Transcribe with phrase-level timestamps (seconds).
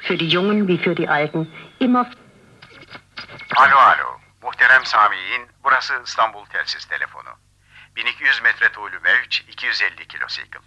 [0.00, 1.46] Für die Jungen wie für die Alten
[1.78, 2.10] immer...
[3.56, 4.20] Alo alo.
[4.42, 7.28] Muhterem Sami'in, burası İstanbul Telsiz Telefonu.
[7.96, 10.58] 1200 metre tuğlu mevç, 250 kilosikl.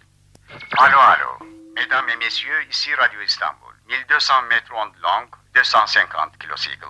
[0.78, 1.38] Alo alo.
[1.74, 3.72] Mesdames et messieurs, ici Radio Istanbul.
[3.88, 6.86] 1200 mètres en long, 250 kilosikl.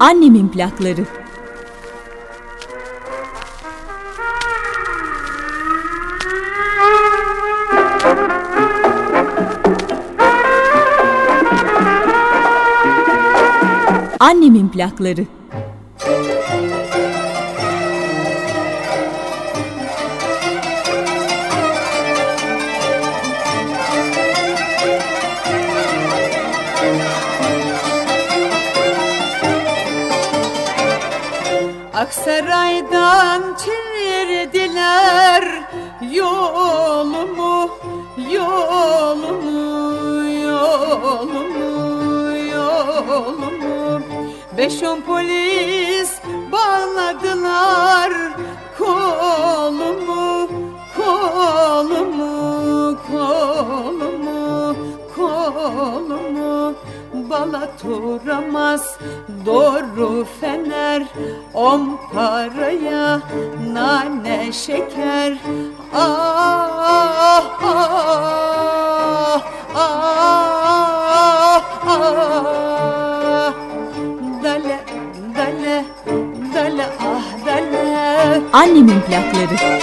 [0.00, 1.04] Annemin plakları.
[14.24, 15.26] Annemin plakları.
[31.94, 33.53] Aksaray'dan
[44.64, 46.12] Beş on polis
[46.52, 48.12] bağladılar
[48.78, 50.48] kolumu,
[50.96, 54.76] kolumu, kolumu,
[55.16, 56.74] kolumu.
[57.30, 58.98] Balat uğramaz
[59.46, 61.02] doğru fener
[61.54, 63.20] On paraya
[63.72, 65.38] nane şeker
[65.94, 69.42] Ah ah
[69.74, 70.62] ah
[71.86, 72.53] ah
[78.54, 79.80] Annemin plakları.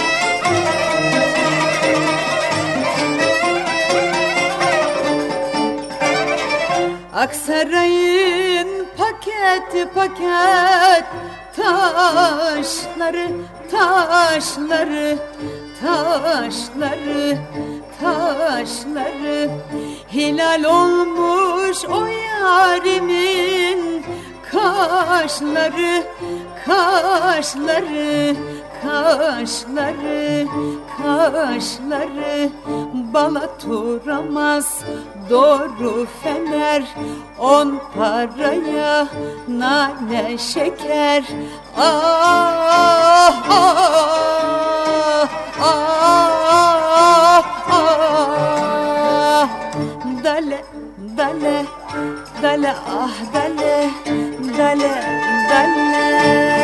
[7.14, 11.04] Aksaray'ın paket paket.
[11.56, 13.28] Taşları
[13.70, 15.18] taşları
[15.82, 17.38] taşları
[18.00, 19.50] taşları.
[20.12, 24.04] Hilal olmuş o yarimin
[24.52, 26.02] kaşları
[26.66, 28.36] kaşları
[28.82, 30.46] kaşları
[31.02, 32.50] kaşları
[33.14, 34.84] balat uğramaz
[35.30, 36.82] doğru fener
[37.38, 39.08] on paraya
[39.48, 41.24] nane şeker.
[41.76, 45.28] Ah ah
[45.62, 49.48] ah ah.
[50.24, 50.64] Dale
[51.16, 51.66] dale
[52.42, 53.90] dale ah dale
[54.58, 54.92] dale
[55.50, 56.61] dale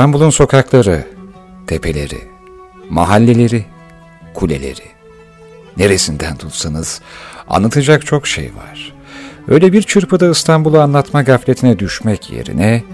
[0.00, 1.04] İstanbul'un sokakları,
[1.66, 2.18] tepeleri,
[2.90, 3.64] mahalleleri,
[4.34, 4.88] kuleleri.
[5.76, 7.00] Neresinden tutsanız
[7.48, 8.92] anlatacak çok şey var.
[9.48, 12.84] Öyle bir çırpıda İstanbul'u anlatma gafletine düşmek yerine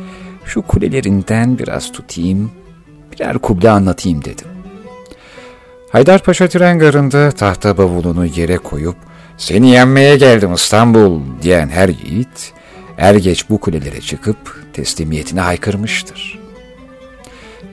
[0.44, 2.52] şu kulelerinden biraz tutayım,
[3.12, 4.48] birer kuble anlatayım dedim.
[5.92, 8.96] Haydarpaşa tren garında tahta bavulunu yere koyup
[9.36, 12.52] seni yenmeye geldim İstanbul diyen her yiğit
[12.98, 16.45] er geç bu kulelere çıkıp teslimiyetine haykırmıştır.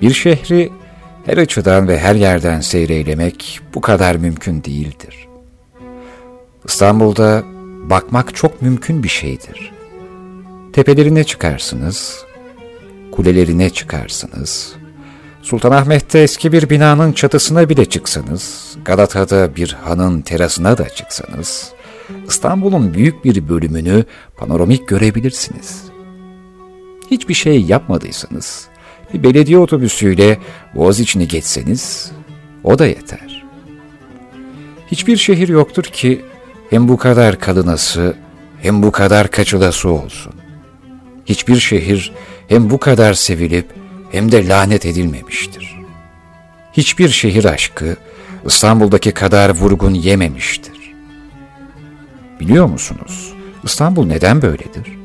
[0.04, 0.72] Bir şehri
[1.26, 5.28] her açıdan ve her yerden seyreylemek bu kadar mümkün değildir.
[6.66, 7.44] İstanbul'da
[7.90, 9.72] bakmak çok mümkün bir şeydir.
[10.74, 12.26] Tepelerine çıkarsınız,
[13.12, 14.76] kulelerine çıkarsınız,
[15.42, 21.72] Sultanahmet'te eski bir binanın çatısına bile çıksanız, Galata'da bir hanın terasına da çıksanız,
[22.28, 24.06] İstanbul'un büyük bir bölümünü
[24.38, 25.84] panoramik görebilirsiniz.
[27.12, 28.73] Hiçbir şey yapmadıysanız,
[29.14, 30.40] bir belediye otobüsüyle
[30.76, 32.12] boğaz içini geçseniz,
[32.64, 33.44] o da yeter.
[34.88, 36.22] Hiçbir şehir yoktur ki
[36.70, 38.16] hem bu kadar kalınası
[38.62, 40.34] hem bu kadar kaçılası olsun.
[41.26, 42.12] Hiçbir şehir
[42.48, 43.66] hem bu kadar sevilip
[44.12, 45.80] hem de lanet edilmemiştir.
[46.74, 47.96] Hiçbir şehir aşkı
[48.46, 50.94] İstanbul'daki kadar vurgun yememiştir.
[52.40, 53.34] Biliyor musunuz?
[53.64, 55.00] İstanbul neden böyledir?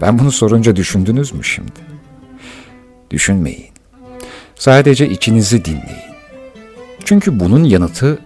[0.00, 1.89] Ben bunu sorunca düşündünüz mü şimdi?
[3.10, 3.70] Düşünmeyin.
[4.54, 6.10] Sadece içinizi dinleyin.
[7.04, 8.18] Çünkü bunun yanıtı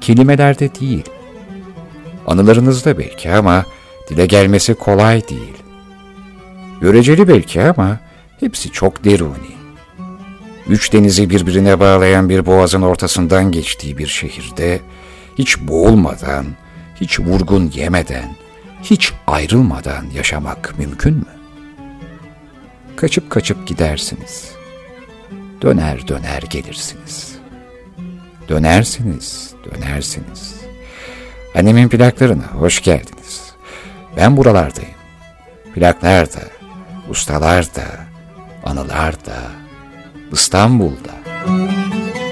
[0.00, 1.04] kelimelerde değil.
[2.26, 3.64] Anılarınızda belki ama
[4.10, 5.54] dile gelmesi kolay değil.
[6.80, 8.00] Göreceli belki ama
[8.40, 9.56] hepsi çok deruni.
[10.68, 14.80] Üç denizi birbirine bağlayan bir boğazın ortasından geçtiği bir şehirde
[15.38, 16.46] hiç boğulmadan,
[17.00, 18.34] hiç vurgun yemeden,
[18.82, 21.35] hiç ayrılmadan yaşamak mümkün mü?
[22.96, 24.50] Kaçıp kaçıp gidersiniz.
[25.62, 27.36] Döner döner gelirsiniz.
[28.48, 30.54] Dönersiniz, dönersiniz.
[31.54, 33.52] Annemin plaklarına hoş geldiniz.
[34.16, 34.90] Ben buralardayım.
[35.74, 36.40] Plaklar da,
[37.10, 37.84] ustalar da,
[38.64, 39.36] anılar da,
[40.32, 41.12] İstanbul'da.
[41.46, 42.25] Annemin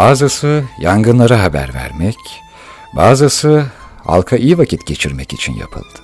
[0.00, 2.16] Bazısı yangınlara haber vermek,
[2.92, 3.66] bazısı
[4.04, 6.00] halka iyi vakit geçirmek için yapıldı.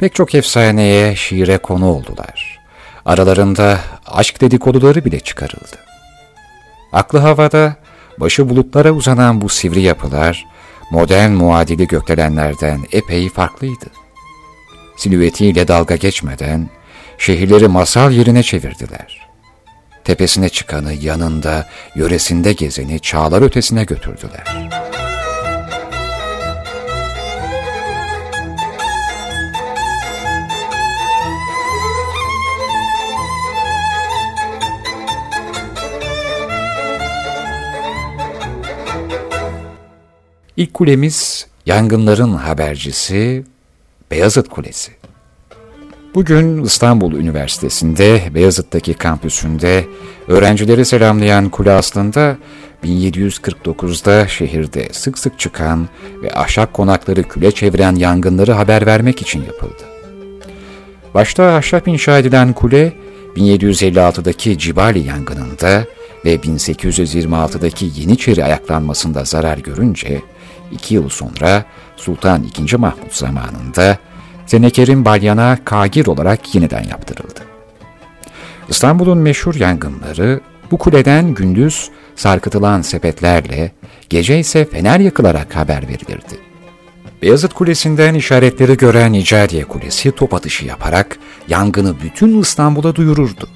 [0.00, 2.60] Pek çok efsaneye, şiire konu oldular.
[3.04, 5.76] Aralarında aşk dedikoduları bile çıkarıldı.
[6.92, 7.76] Aklı havada,
[8.18, 10.46] başı bulutlara uzanan bu sivri yapılar,
[10.90, 13.86] modern muadili gökdelenlerden epey farklıydı.
[14.96, 16.70] Silüetiyle dalga geçmeden,
[17.18, 19.27] şehirleri masal yerine çevirdiler.
[20.08, 24.68] Tepesine çıkanı yanında, yöresinde gezeni çağlar ötesine götürdüler.
[40.56, 43.44] İlk kulemiz yangınların habercisi
[44.10, 44.97] Beyazıt Kulesi.
[46.14, 49.84] Bugün İstanbul Üniversitesi'nde Beyazıt'taki kampüsünde
[50.28, 52.36] öğrencileri selamlayan kule aslında
[52.84, 55.88] 1749'da şehirde sık sık çıkan
[56.22, 59.82] ve ahşap konakları küle çeviren yangınları haber vermek için yapıldı.
[61.14, 62.92] Başta ahşap inşa edilen kule
[63.36, 65.84] 1756'daki Cibali yangınında
[66.24, 70.22] ve 1826'daki Yeniçeri ayaklanmasında zarar görünce
[70.72, 71.64] iki yıl sonra
[71.96, 72.76] Sultan II.
[72.76, 73.98] Mahmut zamanında
[74.48, 77.40] Zeneker'in balyana kagir olarak yeniden yaptırıldı.
[78.68, 80.40] İstanbul'un meşhur yangınları
[80.70, 83.72] bu kuleden gündüz sarkıtılan sepetlerle,
[84.08, 86.38] gece ise fener yakılarak haber verilirdi.
[87.22, 93.48] Beyazıt Kulesi'nden işaretleri gören İcadiye Kulesi top atışı yaparak yangını bütün İstanbul'a duyururdu.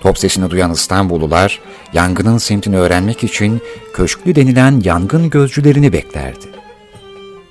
[0.00, 1.60] Top sesini duyan İstanbullular
[1.92, 3.60] yangının semtini öğrenmek için
[3.94, 6.46] köşklü denilen yangın gözcülerini beklerdi.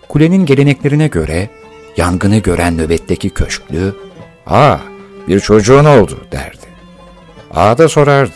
[0.09, 1.49] Kulenin geleneklerine göre
[1.97, 3.95] yangını gören nöbetteki köşklü,
[4.47, 4.77] ''Aa
[5.27, 6.57] bir çocuğun oldu.'' derdi.
[7.53, 8.31] Ağa da sorardı,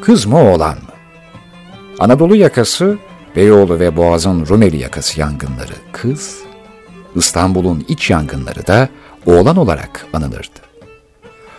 [0.00, 0.90] ''Kız mı oğlan mı?''
[1.98, 2.98] Anadolu yakası,
[3.36, 6.38] Beyoğlu ve Boğaz'ın Rumeli yakası yangınları kız,
[7.14, 8.88] İstanbul'un iç yangınları da
[9.26, 10.60] oğlan olarak anılırdı.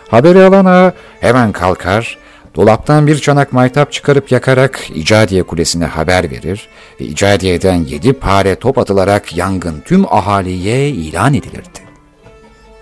[0.08, 2.18] Haberi alan ağa hemen kalkar,
[2.54, 6.68] dolaptan bir çanak maytap çıkarıp yakarak İcadiye Kulesi'ne haber verir
[7.00, 11.82] ve İcadiye'den yedi pare top atılarak yangın tüm ahaliye ilan edilirdi.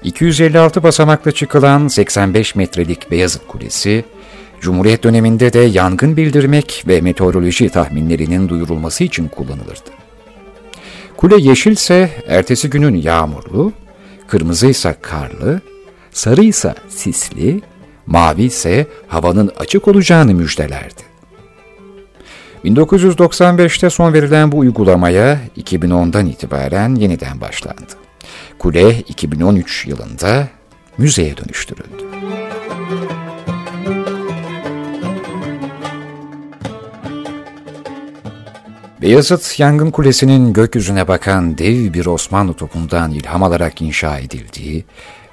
[0.04, 4.04] 256 basamakla çıkılan 85 metrelik Beyazıt Kulesi,
[4.60, 9.90] Cumhuriyet döneminde de yangın bildirmek ve meteoroloji tahminlerinin duyurulması için kullanılırdı.
[11.16, 13.72] Kule yeşilse ertesi günün yağmurlu,
[14.28, 15.60] kırmızıysa karlı,
[16.12, 17.60] sarı ise sisli,
[18.10, 21.02] mavi ise havanın açık olacağını müjdelerdi.
[22.64, 27.92] 1995'te son verilen bu uygulamaya 2010'dan itibaren yeniden başlandı.
[28.58, 30.48] Kule 2013 yılında
[30.98, 32.04] müzeye dönüştürüldü.
[39.02, 44.84] Beyazıt Yangın Kulesi'nin gökyüzüne bakan dev bir Osmanlı topundan ilham alarak inşa edildiği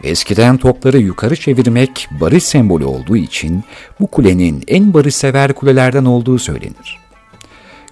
[0.04, 3.64] eskiden topları yukarı çevirmek barış sembolü olduğu için
[4.00, 7.00] bu kulenin en barışsever kulelerden olduğu söylenir.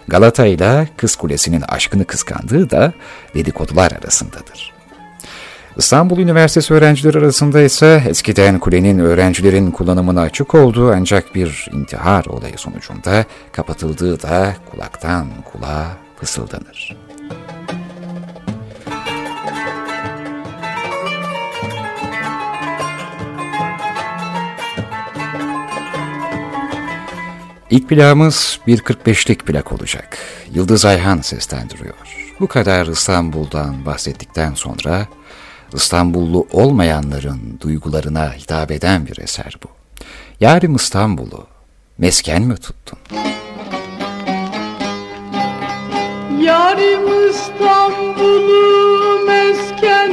[0.07, 2.93] Galata ile Kız Kulesi'nin aşkını kıskandığı da
[3.33, 4.75] dedikodular arasındadır.
[5.77, 12.57] İstanbul Üniversitesi öğrencileri arasında ise eskiden kulenin öğrencilerin kullanımına açık olduğu ancak bir intihar olayı
[12.57, 15.87] sonucunda kapatıldığı da kulaktan kulağa
[16.19, 17.04] fısıldanır.
[27.69, 30.17] İlk plağımız bir 45'lik plak olacak.
[30.53, 31.95] Yıldız Ayhan seslendiriyor.
[32.39, 35.07] Bu kadar İstanbul'dan bahsettikten sonra
[35.73, 39.67] İstanbullu olmayanların duygularına hitap eden bir eser bu.
[40.39, 41.47] Yarim İstanbul'u
[41.97, 42.99] mesken mi tuttun?
[46.41, 50.04] Yarim İstanbul'u mesken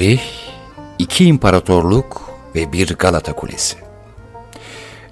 [0.00, 0.20] tarih,
[0.98, 3.76] iki imparatorluk ve bir Galata Kulesi.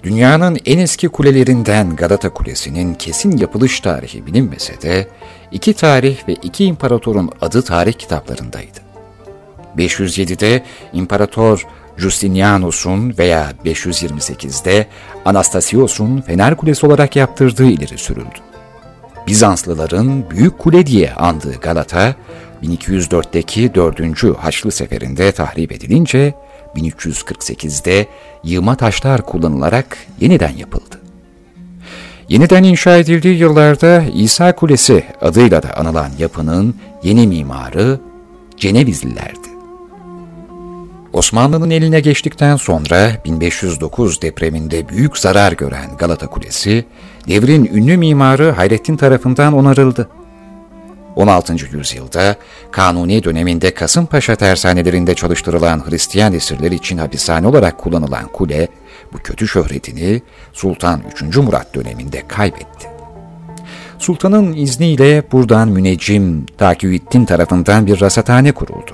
[0.03, 5.07] Dünyanın en eski kulelerinden Galata Kulesi'nin kesin yapılış tarihi bilinmese de
[5.51, 8.79] iki tarih ve iki imparatorun adı tarih kitaplarındaydı.
[9.77, 14.87] 507'de İmparator Justinianus'un veya 528'de
[15.25, 18.39] Anastasios'un Fener Kulesi olarak yaptırdığı ileri sürüldü.
[19.27, 22.15] Bizanslıların Büyük Kule diye andığı Galata,
[22.63, 24.37] 1204'teki 4.
[24.37, 26.33] Haçlı Seferi'nde tahrip edilince,
[26.75, 28.07] 1348'de
[28.43, 30.99] yığma taşlar kullanılarak yeniden yapıldı.
[32.29, 37.99] Yeniden inşa edildiği yıllarda İsa Kulesi adıyla da anılan yapının yeni mimarı
[38.57, 39.49] Cenevizlilerdi.
[41.13, 46.85] Osmanlı'nın eline geçtikten sonra 1509 depreminde büyük zarar gören Galata Kulesi,
[47.27, 50.09] devrin ünlü mimarı Hayrettin tarafından onarıldı.
[51.15, 51.53] 16.
[51.77, 52.35] yüzyılda
[52.71, 58.67] Kanuni döneminde Kasımpaşa tersanelerinde çalıştırılan Hristiyan esirler için hapishane olarak kullanılan kule,
[59.13, 60.21] bu kötü şöhretini
[60.53, 61.37] Sultan 3.
[61.37, 62.87] Murat döneminde kaybetti.
[63.99, 68.91] Sultanın izniyle buradan müneccim Takiyüddin tarafından bir rasathane kuruldu.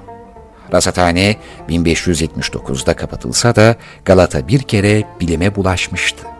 [0.74, 1.36] Rasathane
[1.70, 3.76] 1579'da kapatılsa da
[4.06, 6.35] Galata bir kere bilime bulaşmıştı.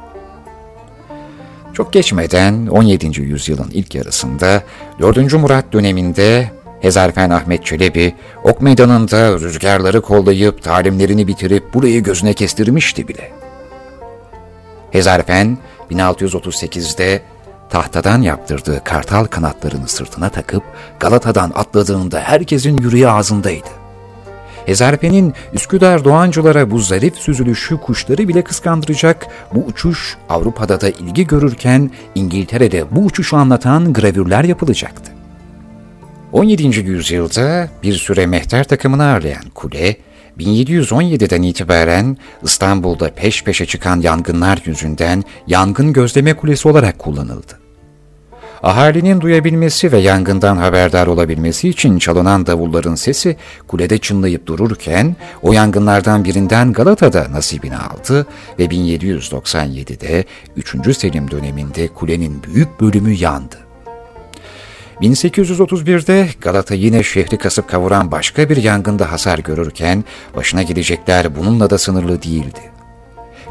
[1.76, 3.22] Çok geçmeden 17.
[3.22, 4.64] yüzyılın ilk yarısında
[5.00, 5.34] 4.
[5.34, 13.32] Murat döneminde Hezarfen Ahmet Çelebi ok meydanında rüzgarları kollayıp talimlerini bitirip burayı gözüne kestirmişti bile.
[14.92, 15.58] Hezarfen
[15.92, 17.22] 1638'de
[17.70, 20.64] tahtadan yaptırdığı kartal kanatlarını sırtına takıp
[21.00, 23.85] Galata'dan atladığında herkesin yüreği ağzındaydı.
[24.66, 31.92] Hezarfen'in Üsküdar Doğancılara bu zarif süzülüşü kuşları bile kıskandıracak bu uçuş Avrupa'da da ilgi görürken
[32.16, 35.12] İngiltere'de bu uçuşu anlatan gravürler yapılacaktı.
[36.32, 36.80] 17.
[36.80, 39.98] yüzyılda bir süre mehter takımını ağırlayan kule,
[40.40, 47.65] 1717'den itibaren İstanbul'da peş peşe çıkan yangınlar yüzünden yangın gözleme kulesi olarak kullanıldı.
[48.64, 53.38] Ahalinin duyabilmesi ve yangından haberdar olabilmesi için çalınan davulların sesi
[53.68, 58.28] kulede çınlayıp dururken o yangınlardan birinden Galata'da nasibini aldı
[58.60, 60.98] ve 1797'de 3.
[60.98, 63.56] Selim döneminde kulenin büyük bölümü yandı.
[65.02, 70.04] 1831'de Galata yine şehri kasıp kavuran başka bir yangında hasar görürken
[70.36, 72.75] başına gelecekler bununla da sınırlı değildi.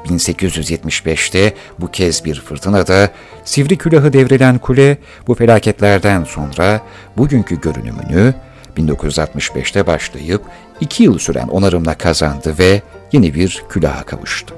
[0.05, 3.11] 1875'te bu kez bir fırtınada
[3.45, 6.81] sivri külahı devrilen kule bu felaketlerden sonra
[7.17, 8.35] bugünkü görünümünü
[8.77, 10.43] 1965'te başlayıp
[10.81, 14.55] iki yıl süren onarımla kazandı ve yeni bir külaha kavuştu.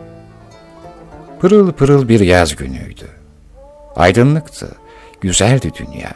[1.41, 3.09] Pırıl pırıl bir yaz günüydü.
[3.97, 4.69] Aydınlıktı,
[5.21, 6.13] güzeldi dünya.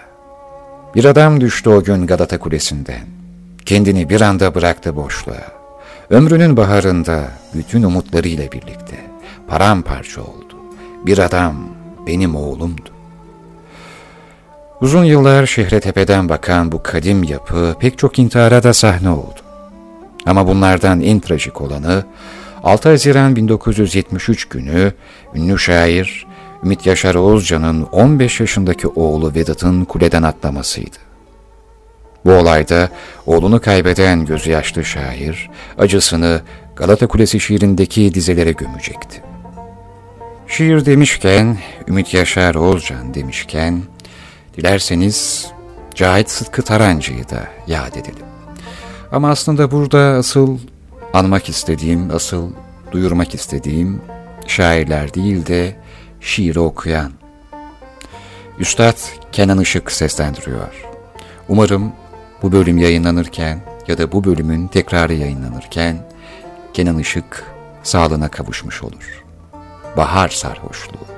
[0.94, 3.06] Bir adam düştü o gün Galata Kulesi'nden.
[3.66, 5.60] Kendini bir anda bıraktı boşluğa.
[6.10, 9.09] Ömrünün baharında bütün umutlarıyla birlikte
[9.50, 10.56] paramparça oldu.
[11.06, 11.56] Bir adam
[12.06, 12.90] benim oğlumdu.
[14.80, 19.40] Uzun yıllar şehre tepeden bakan bu kadim yapı pek çok intihara da sahne oldu.
[20.26, 22.04] Ama bunlardan en trajik olanı
[22.62, 24.92] 6 Haziran 1973 günü
[25.34, 26.26] ünlü şair
[26.64, 30.96] Ümit Yaşar Oğuzcan'ın 15 yaşındaki oğlu Vedat'ın kuleden atlamasıydı.
[32.24, 32.88] Bu olayda
[33.26, 36.40] oğlunu kaybeden gözü yaşlı şair acısını
[36.76, 39.29] Galata Kulesi şiirindeki dizelere gömecekti.
[40.50, 41.58] Şiir demişken,
[41.88, 43.82] Ümit Yaşar Oğuzcan demişken,
[44.56, 45.46] dilerseniz
[45.94, 48.26] Cahit Sıtkı Tarancı'yı da yad edelim.
[49.12, 50.58] Ama aslında burada asıl
[51.12, 52.50] anmak istediğim, asıl
[52.92, 54.02] duyurmak istediğim
[54.46, 55.76] şairler değil de
[56.20, 57.12] şiiri okuyan.
[58.58, 58.98] Üstad
[59.32, 60.86] Kenan Işık seslendiriyor.
[61.48, 61.92] Umarım
[62.42, 66.06] bu bölüm yayınlanırken ya da bu bölümün tekrarı yayınlanırken
[66.74, 67.44] Kenan Işık
[67.82, 69.29] sağlığına kavuşmuş olur.
[69.96, 71.10] Bahar sarhoşluğu.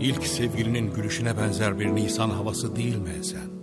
[0.00, 3.61] İlk sevgilinin gülüşüne benzer bir Nisan havası değil mi sen?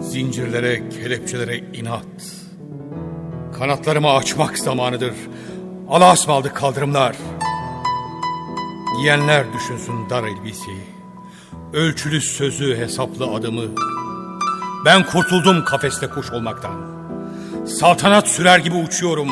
[0.00, 2.04] Zincirlere, kelepçelere inat.
[3.58, 5.14] Kanatlarımı açmak zamanıdır.
[5.88, 7.16] Allah'a ısmarladık kaldırımlar.
[8.98, 10.84] Yiyenler düşünsün dar elbiseyi.
[11.72, 13.62] Ölçülü sözü, hesaplı adımı.
[14.84, 16.94] Ben kurtuldum kafeste kuş olmaktan.
[17.66, 19.28] Saltanat sürer gibi uçuyorum.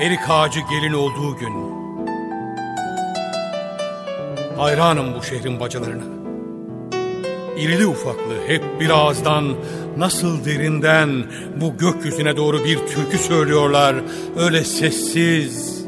[0.00, 1.54] Erik ağacı gelin olduğu gün.
[4.56, 6.21] Hayranım bu şehrin bacalarına.
[7.58, 9.54] İrili ufaklı hep bir ağızdan
[9.96, 11.24] nasıl derinden
[11.60, 13.96] bu gökyüzüne doğru bir türkü söylüyorlar
[14.36, 15.84] öyle sessiz.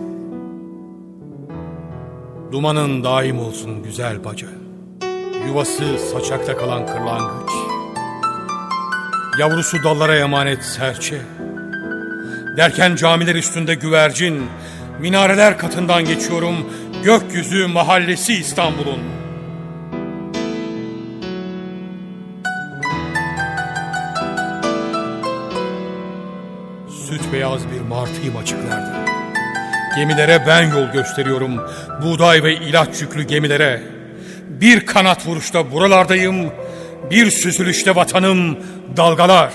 [2.52, 4.46] Dumanın daim olsun güzel baca.
[5.46, 7.50] Yuvası saçakta kalan kırlangıç.
[9.38, 11.20] Yavrusu dallara emanet serçe.
[12.56, 14.46] Derken camiler üstünde güvercin,
[15.00, 16.54] minareler katından geçiyorum,
[17.04, 19.23] gökyüzü mahallesi İstanbul'un.
[27.14, 29.04] Süt beyaz bir martıyım açıklarda.
[29.96, 31.60] Gemilere ben yol gösteriyorum,
[32.02, 33.82] buğday ve ilaç yüklü gemilere.
[34.48, 36.52] Bir kanat vuruşta buralardayım,
[37.10, 38.58] bir süzülüşte vatanım.
[38.96, 39.52] Dalgalar.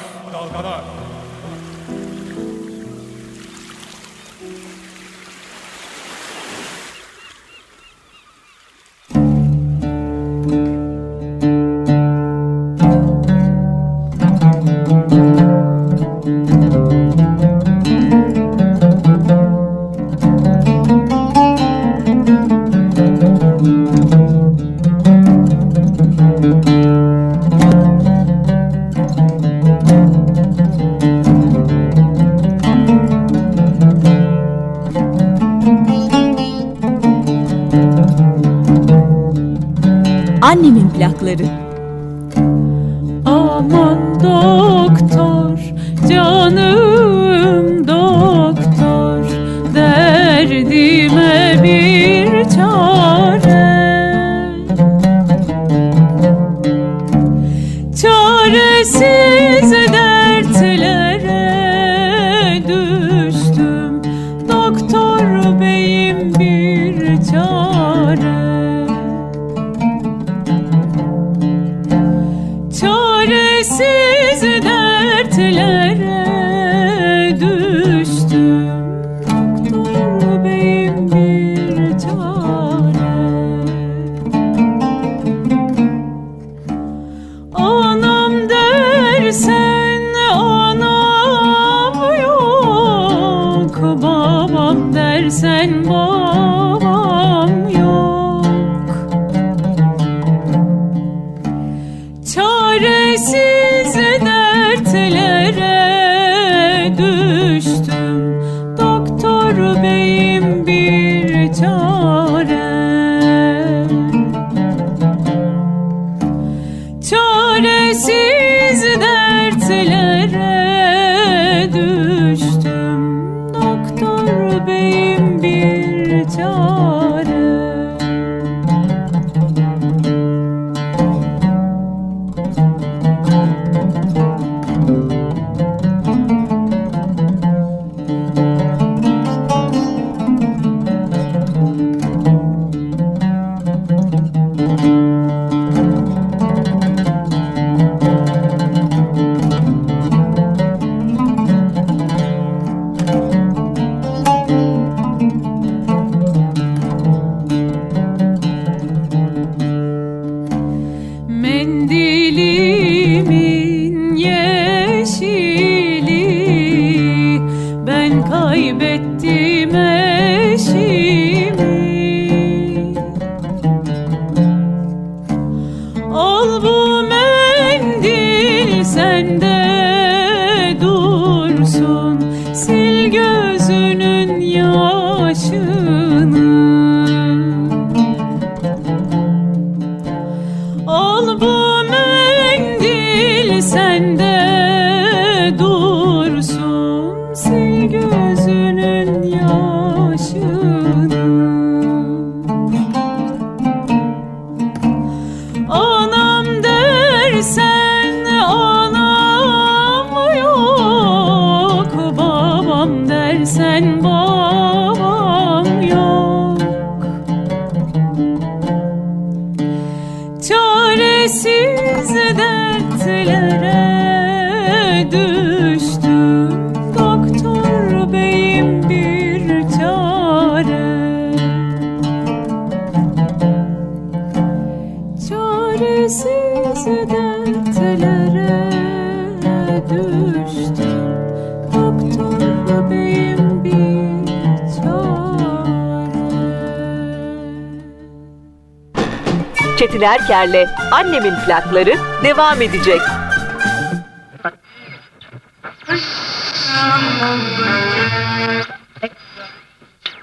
[250.29, 253.01] Çetin Erker'le Annemin plakları devam edecek.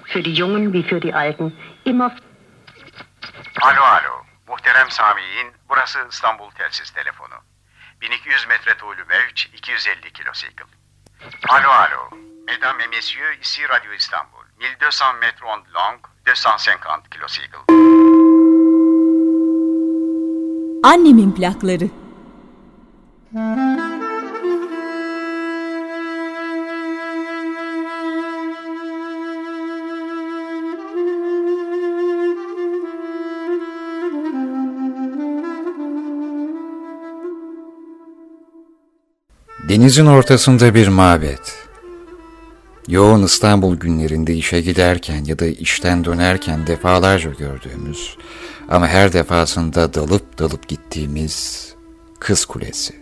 [0.05, 1.53] Für die Jungen wie für die Alten
[1.85, 2.11] immer
[3.63, 4.25] Alo alo.
[4.49, 7.35] Muhterem Sami'in burası İstanbul Telsiz Telefonu.
[8.01, 10.65] 1200 metre tuğlu mevç 250 kilosikl.
[11.49, 12.11] Alo alo.
[12.47, 14.45] Mesdames et messieurs, ici Radio İstanbul.
[14.61, 18.16] 1200 mètres ondes longues, 250 kilosikl.
[20.87, 21.91] Annemin plakları.
[39.69, 41.67] Denizin ortasında bir mabet.
[42.89, 48.17] Yoğun İstanbul günlerinde işe giderken ya da işten dönerken defalarca gördüğümüz
[48.69, 51.67] ama her defasında dalıp dalıp gittiğimiz
[52.21, 52.95] Kız Kulesi.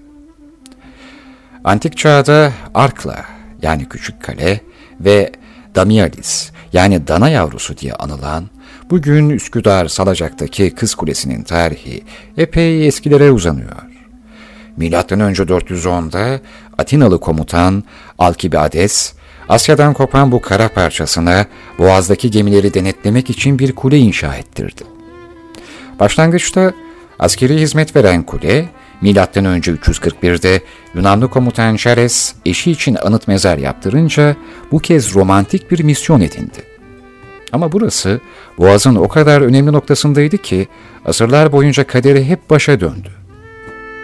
[1.64, 3.24] Antik çağda Arkla
[3.62, 4.60] yani küçük kale
[5.00, 5.32] ve
[5.74, 8.48] Damialis yani dana yavrusu diye anılan
[8.90, 12.04] bugün Üsküdar Salacak'taki Kız Kulesi'nin tarihi
[12.36, 13.82] epey eskilere uzanıyor.
[14.76, 16.40] Milattan önce 410'da
[16.78, 17.84] Atinalı komutan
[18.18, 19.14] Alkibiades
[19.48, 21.46] Asya'dan kopan bu kara parçasına
[21.78, 24.93] boğazdaki gemileri denetlemek için bir kule inşa ettirdi.
[26.00, 26.72] Başlangıçta
[27.18, 28.68] askeri hizmet veren kule,
[29.44, 30.60] önce 341'de
[30.94, 34.36] Yunanlı komutan Şares eşi için anıt mezar yaptırınca
[34.72, 36.62] bu kez romantik bir misyon edindi.
[37.52, 38.20] Ama burası
[38.58, 40.68] boğazın o kadar önemli noktasındaydı ki
[41.04, 43.10] asırlar boyunca kaderi hep başa döndü.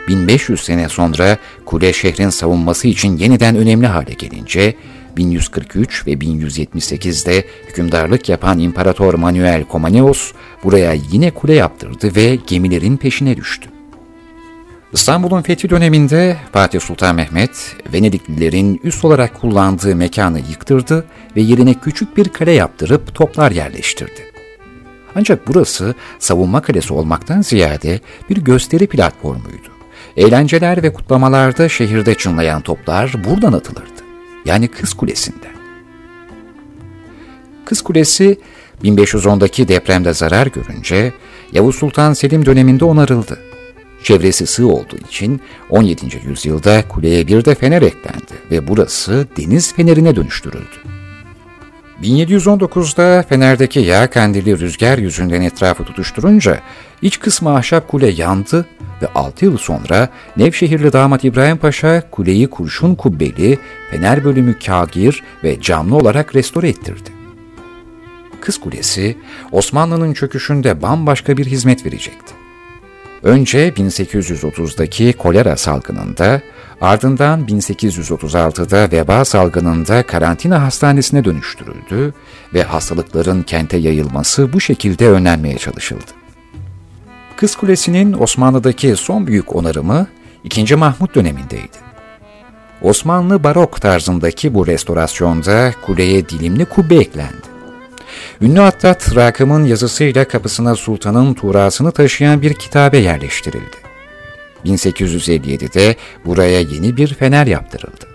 [0.08, 4.74] 1500 sene sonra kule şehrin savunması için yeniden önemli hale gelince
[5.16, 10.32] 1143 ve 1178'de hükümdarlık yapan İmparator Manuel Komnenos
[10.64, 13.70] buraya yine kule yaptırdı ve gemilerin peşine düştü.
[14.92, 21.04] İstanbul'un fethi döneminde Fatih Sultan Mehmet, Venediklilerin üst olarak kullandığı mekanı yıktırdı
[21.36, 24.30] ve yerine küçük bir kale yaptırıp toplar yerleştirdi.
[25.14, 29.68] Ancak burası savunma kalesi olmaktan ziyade bir gösteri platformuydu.
[30.16, 34.09] Eğlenceler ve kutlamalarda şehirde çınlayan toplar buradan atılırdı.
[34.44, 35.52] Yani Kız Kulesi'nden.
[37.64, 38.38] Kız Kulesi
[38.84, 41.12] 1510'daki depremde zarar görünce
[41.52, 43.38] Yavuz Sultan Selim döneminde onarıldı.
[44.02, 46.20] Çevresi sığ olduğu için 17.
[46.26, 50.99] yüzyılda kuleye bir de fener eklendi ve burası deniz fenerine dönüştürüldü.
[52.02, 56.60] 1719'da Fener'deki yağ kandili rüzgar yüzünden etrafı tutuşturunca
[57.02, 58.66] iç kısmı ahşap kule yandı
[59.02, 63.58] ve 6 yıl sonra Nevşehirli damat İbrahim Paşa kuleyi kurşun kubbeli,
[63.90, 67.10] fener bölümü kagir ve camlı olarak restore ettirdi.
[68.40, 69.16] Kız Kulesi
[69.52, 72.34] Osmanlı'nın çöküşünde bambaşka bir hizmet verecekti.
[73.22, 76.40] Önce 1830'daki kolera salgınında,
[76.80, 82.14] ardından 1836'da veba salgınında karantina hastanesine dönüştürüldü
[82.54, 86.10] ve hastalıkların kente yayılması bu şekilde önlenmeye çalışıldı.
[87.36, 90.06] Kız Kulesi'nin Osmanlı'daki son büyük onarımı
[90.44, 90.76] 2.
[90.76, 91.90] Mahmut dönemindeydi.
[92.82, 97.50] Osmanlı barok tarzındaki bu restorasyonda kuleye dilimli kubbe eklendi.
[98.40, 103.89] Ünlü Hattat Rakım'ın yazısıyla kapısına sultanın tuğrasını taşıyan bir kitabe yerleştirildi.
[104.64, 105.96] 1857'de
[106.26, 108.10] buraya yeni bir fener yaptırıldı.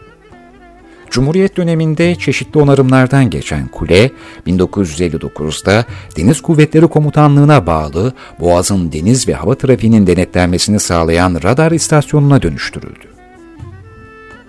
[1.10, 4.12] Cumhuriyet döneminde çeşitli onarımlardan geçen kule,
[4.48, 5.86] 1959'da
[6.18, 13.15] Deniz Kuvvetleri Komutanlığı'na bağlı Boğaz'ın deniz ve hava trafiğinin denetlenmesini sağlayan radar istasyonuna dönüştürüldü.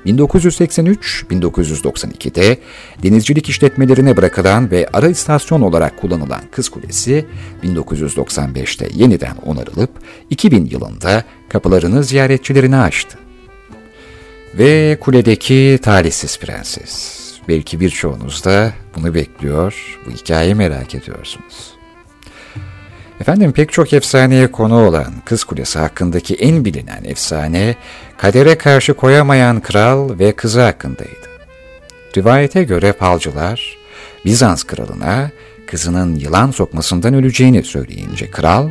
[0.06, 2.58] 1983-1992'de
[3.02, 7.26] denizcilik işletmelerine bırakılan ve ara istasyon olarak kullanılan Kız Kulesi,
[7.64, 9.90] 1995'te yeniden onarılıp
[10.30, 13.18] 2000 yılında kapılarını ziyaretçilerine açtı.
[14.54, 17.22] Ve kuledeki talihsiz prenses.
[17.48, 21.75] Belki birçoğunuz da bunu bekliyor, bu hikayeyi merak ediyorsunuz.
[23.20, 27.76] Efendim pek çok efsaneye konu olan Kız Kulesi hakkındaki en bilinen efsane,
[28.18, 31.26] kadere karşı koyamayan kral ve kızı hakkındaydı.
[32.16, 33.76] Rivayete göre falcılar,
[34.24, 35.30] Bizans kralına
[35.66, 38.68] kızının yılan sokmasından öleceğini söyleyince kral,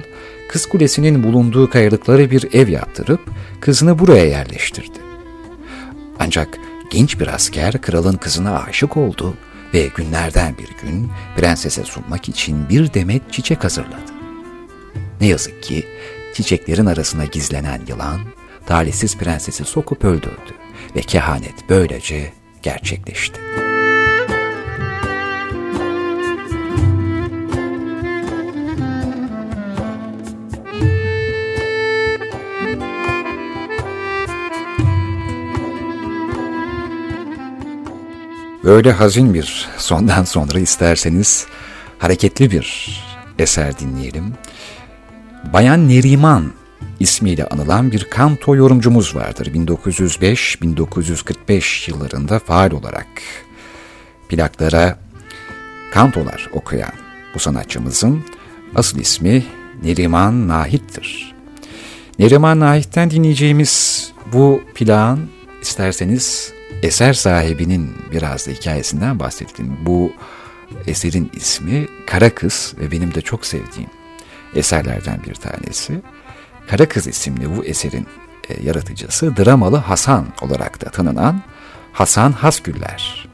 [0.50, 3.22] Kız Kulesi'nin bulunduğu kayalıkları bir ev yaptırıp
[3.62, 5.00] kızını buraya yerleştirdi.
[6.20, 6.48] Ancak
[6.92, 9.34] genç bir asker kralın kızına aşık oldu
[9.74, 14.15] ve günlerden bir gün prensese sunmak için bir demet çiçek hazırladı.
[15.22, 15.88] Ne yazık ki
[16.34, 18.20] çiçeklerin arasına gizlenen yılan
[18.66, 20.54] talihsiz prensesi sokup öldürdü
[20.96, 23.42] ve kehanet böylece gerçekleşti.
[38.64, 41.48] Böyle hazin bir sondan sonra isterseniz
[42.00, 43.00] hareketli bir
[43.40, 44.34] eser dinleyelim.
[45.54, 46.52] Bayan Neriman
[47.00, 49.46] ismiyle anılan bir kanto yorumcumuz vardır.
[49.46, 53.08] 1905-1945 yıllarında faal olarak
[54.30, 55.00] plaklara
[55.92, 56.94] kantolar okuyan
[57.36, 58.24] bu sanatçımızın
[58.76, 59.44] asıl ismi
[59.84, 61.36] Neriman Nahit'tir.
[62.20, 65.30] Neriman Nahit'ten dinleyeceğimiz bu plağın
[65.62, 66.54] isterseniz
[66.84, 69.78] eser sahibinin biraz da hikayesinden bahsettim.
[69.86, 70.12] Bu
[70.88, 73.90] eserin ismi Kara Kız ve benim de çok sevdiğim
[74.56, 76.02] eserlerden bir tanesi.
[76.68, 78.08] Kara Kız isimli bu eserin
[78.50, 81.42] e, yaratıcısı dramalı Hasan olarak da tanınan
[81.94, 83.28] Hasan Hasgüller.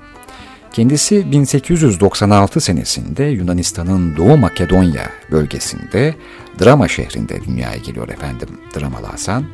[0.73, 6.15] Kendisi 1896 senesinde Yunanistan'ın Doğu Makedonya bölgesinde
[6.59, 9.45] Drama şehrinde dünyaya geliyor efendim Dramalı Hasan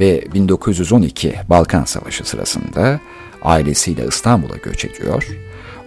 [0.00, 3.00] ve 1912 Balkan Savaşı sırasında
[3.42, 5.28] ailesiyle İstanbul'a göç ediyor.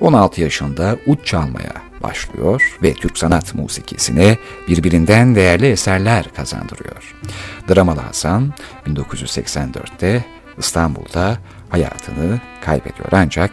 [0.01, 7.15] 16 yaşında ut çalmaya başlıyor ve Türk sanat musikisine birbirinden değerli eserler kazandırıyor.
[7.69, 8.53] Dramalı Hasan
[8.87, 10.25] 1984'te
[10.57, 11.37] İstanbul'da
[11.69, 13.51] hayatını kaybediyor ancak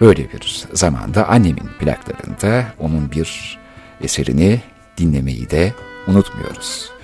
[0.00, 3.58] böyle bir zamanda annemin plaklarında onun bir
[4.00, 4.60] eserini
[4.98, 5.72] dinlemeyi de
[6.06, 6.97] unutmuyoruz.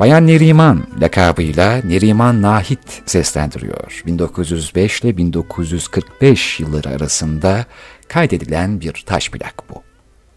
[0.00, 4.02] Bayan Neriman lakabıyla Neriman Nahit seslendiriyor.
[4.06, 7.66] 1905 ile 1945 yılları arasında
[8.08, 9.82] kaydedilen bir taş plak bu.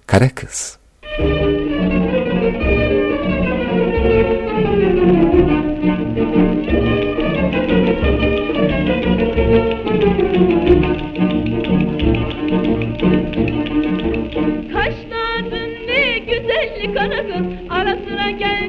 [0.07, 0.77] Kara Kız.
[14.73, 18.62] Kaşların ne güzellik kara kız Ara sıra gel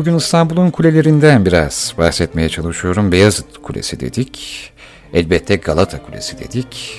[0.00, 3.12] bugün İstanbul'un kulelerinden biraz bahsetmeye çalışıyorum.
[3.12, 4.72] Beyazıt Kulesi dedik.
[5.14, 6.96] Elbette Galata Kulesi dedik.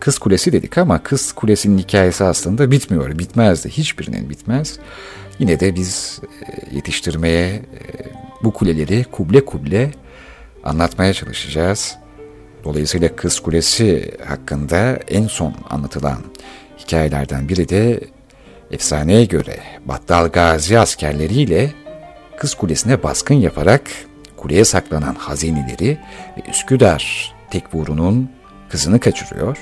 [0.00, 3.18] Kız Kulesi dedik ama Kız Kulesi'nin hikayesi aslında bitmiyor.
[3.18, 4.78] Bitmez de hiçbirinin bitmez.
[5.38, 7.62] Yine de biz e, yetiştirmeye e,
[8.42, 9.90] bu kuleleri kuble kuble
[10.64, 11.96] anlatmaya çalışacağız.
[12.64, 16.18] Dolayısıyla Kız Kulesi hakkında en son anlatılan
[16.78, 18.00] hikayelerden biri de
[18.70, 21.81] efsaneye göre Battal Gazi askerleriyle
[22.36, 23.82] Kız Kulesi'ne baskın yaparak
[24.36, 25.98] kuleye saklanan hazineleri
[26.36, 28.30] ve Üsküdar Tekburu'nun
[28.68, 29.58] kızını kaçırıyor.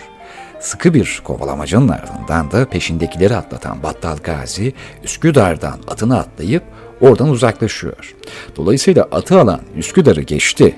[0.60, 4.72] Sıkı bir kovalamacının ardından da peşindekileri atlatan Battal Gazi
[5.04, 6.62] Üsküdar'dan atını atlayıp
[7.00, 8.14] oradan uzaklaşıyor.
[8.56, 10.76] Dolayısıyla atı alan Üsküdar'ı geçti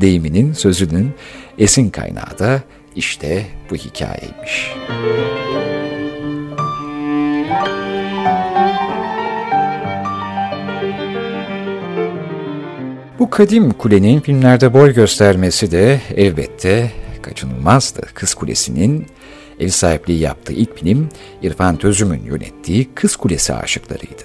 [0.00, 1.14] deyiminin sözünün
[1.58, 2.62] esin kaynağı da
[2.96, 4.74] işte bu hikayeymiş.
[13.18, 16.90] Bu kadim kulenin filmlerde boy göstermesi de elbette
[17.22, 18.00] kaçınılmazdı.
[18.14, 19.06] Kız Kulesi'nin
[19.60, 21.08] ev sahipliği yaptığı ilk film
[21.42, 24.22] İrfan Tözüm'ün yönettiği Kız Kulesi aşıklarıydı.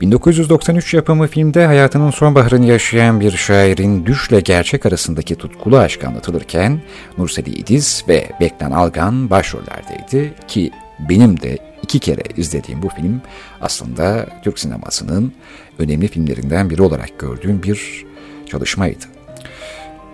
[0.00, 6.80] 1993 yapımı filmde hayatının sonbaharını yaşayan bir şairin düşle gerçek arasındaki tutkulu aşk anlatılırken
[7.18, 10.70] Nurseli İdiz ve Bektan Algan başrollerdeydi ki
[11.08, 13.20] benim de iki kere izlediğim bu film
[13.60, 15.32] aslında Türk sinemasının
[15.78, 18.04] önemli filmlerinden biri olarak gördüğüm bir
[18.46, 19.04] çalışmaydı.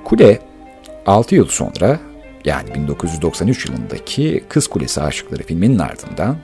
[0.05, 0.41] Kule
[1.07, 2.01] 6 yıl sonra
[2.45, 6.37] yani 1993 yılındaki Kız Kulesi Aşıkları filminin ardından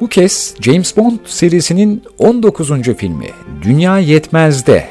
[0.00, 2.82] bu kez James Bond serisinin 19.
[2.82, 3.30] filmi
[3.62, 4.88] Dünya Yetmez'de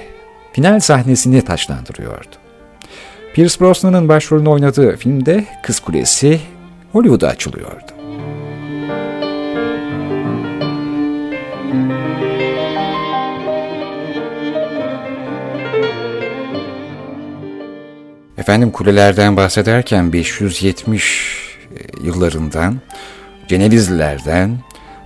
[0.53, 2.35] final sahnesini taşlandırıyordu.
[3.33, 6.39] Pierce Brosnan'ın başrolünü oynadığı filmde Kız Kulesi
[6.91, 7.96] Hollywood'a açılıyordu.
[18.47, 21.37] Efendim kulelerden bahsederken 570
[21.71, 22.81] e, yıllarından,
[23.47, 24.59] Cenevizlilerden,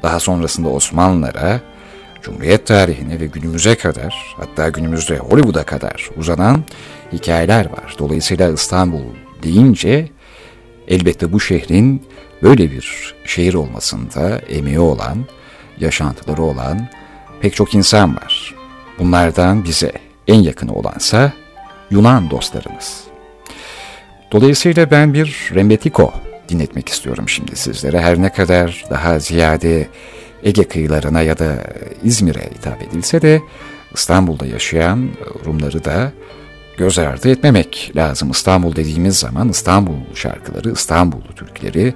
[0.04, 1.62] daha sonrasında Osmanlılara,
[2.22, 6.64] Cumhuriyet tarihine ve günümüze kadar, hatta günümüzde Hollywood'a kadar uzanan
[7.14, 7.96] hikayeler var.
[8.00, 9.04] Dolayısıyla İstanbul
[9.44, 10.10] deyince
[10.88, 12.04] elbette bu şehrin
[12.44, 15.26] böyle bir şehir olmasında emeği olan,
[15.80, 16.88] yaşantıları olan
[17.42, 18.56] pek çok insan var.
[19.00, 19.92] Bunlardan bize
[20.28, 21.34] en yakını olansa
[21.92, 23.11] Yunan dostlarımız.
[24.32, 26.14] Dolayısıyla ben bir Rembetiko
[26.50, 28.02] dinletmek istiyorum şimdi sizlere.
[28.02, 29.88] Her ne kadar daha ziyade
[30.44, 31.64] Ege kıyılarına ya da
[32.04, 33.42] İzmir'e hitap edilse de
[33.94, 35.10] İstanbul'da yaşayan
[35.46, 36.12] Rumları da
[36.78, 38.32] göz ardı etmemek lazım.
[38.32, 41.94] İstanbul dediğimiz zaman İstanbul şarkıları, İstanbul türküleri,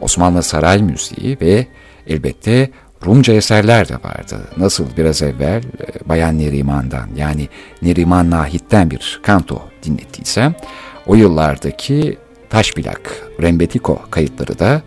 [0.00, 1.66] Osmanlı saray müziği ve
[2.06, 2.70] elbette
[3.06, 4.36] Rumca eserler de vardı.
[4.56, 7.48] Nasıl biraz evvel e, Bayan Neriman'dan yani
[7.82, 10.54] Neriman Nahit'ten bir kanto dinlettiysem
[11.06, 12.18] o yıllardaki
[12.50, 14.82] taş plak, rembetiko kayıtları da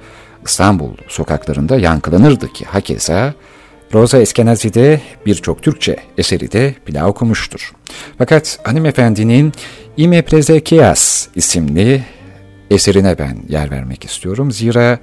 [0.45, 3.34] İstanbul sokaklarında yankılanırdı ki hakeza
[3.93, 7.72] Rosa Eskenazi'de birçok Türkçe eseri de plak okumuştur.
[8.17, 9.53] Fakat hanımefendinin
[9.97, 12.03] İme Prezekias isimli
[12.72, 14.51] eserine ben yer vermek istiyorum.
[14.51, 14.99] Zira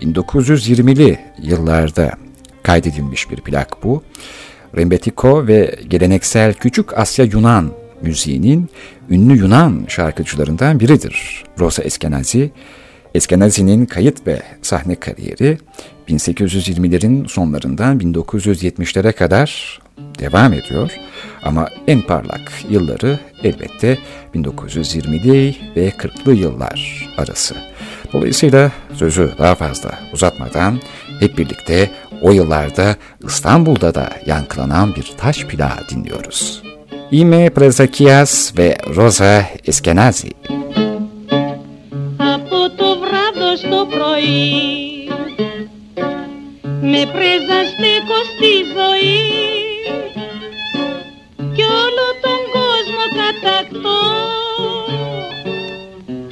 [0.00, 2.12] 1920'li yıllarda
[2.62, 4.02] kaydedilmiş bir plak bu.
[4.76, 7.70] Rembetiko ve geleneksel Küçük Asya Yunan
[8.02, 8.68] müziğinin
[9.10, 12.50] ünlü Yunan şarkıcılarından biridir Rosa Eskenazi.
[13.14, 15.58] Eskenazi'nin kayıt ve sahne kariyeri
[16.08, 19.80] 1820'lerin sonlarından 1970'lere kadar
[20.18, 20.90] devam ediyor.
[21.42, 23.98] Ama en parlak yılları elbette
[24.34, 27.54] 1920'li ve 40'lı yıllar arası.
[28.12, 30.80] Dolayısıyla sözü daha fazla uzatmadan
[31.20, 31.90] hep birlikte
[32.22, 32.96] o yıllarda
[33.26, 36.71] İstanbul'da da yankılanan bir taş plağı dinliyoruz.
[37.14, 40.30] Είμαι Πρεζακίας με ροζα Eskenazi.
[42.16, 45.08] Από το βράδυ στο πρωί
[46.80, 49.20] με πρέζα στέκω στη ζωή.
[51.54, 54.00] Και όλο τον κόσμο κατακτώ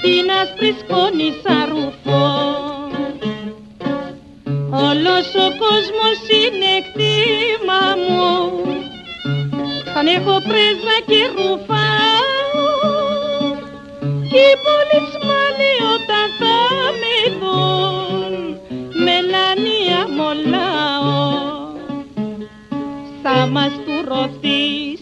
[0.03, 2.29] την άσπρη σκόνη σαρουφό
[4.71, 8.80] όλος ο κόσμος είναι κτήμα μου.
[9.95, 12.69] Θα έχω πρέσβα και ρουφάω.
[14.31, 16.57] Κι οι πολυτσμάνοι όταν θα
[17.01, 18.33] με δουν.
[19.05, 21.19] Μελανία μολάω.
[23.23, 24.99] Θα μας τουρωθείς,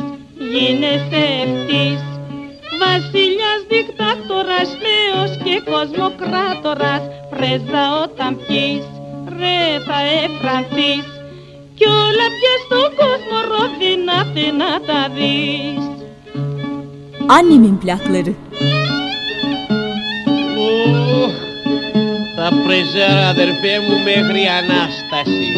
[0.53, 2.09] γίνεσαι ευτής
[2.79, 7.03] Βασιλιάς, δικτάκτορας, θεός και κοσμοκράτορας.
[7.31, 8.87] Πρέζα όταν πιείς,
[9.39, 11.18] ρε θα εφρανθείς
[11.79, 14.19] Κι όλα πια στον κόσμο ρόδινα
[14.61, 15.89] να τα δεις
[17.37, 18.35] Annemin plakları.
[20.59, 21.31] Ου,
[22.37, 25.53] θα πρεζέρα αδερφέ μου μέχρι Ανάσταση.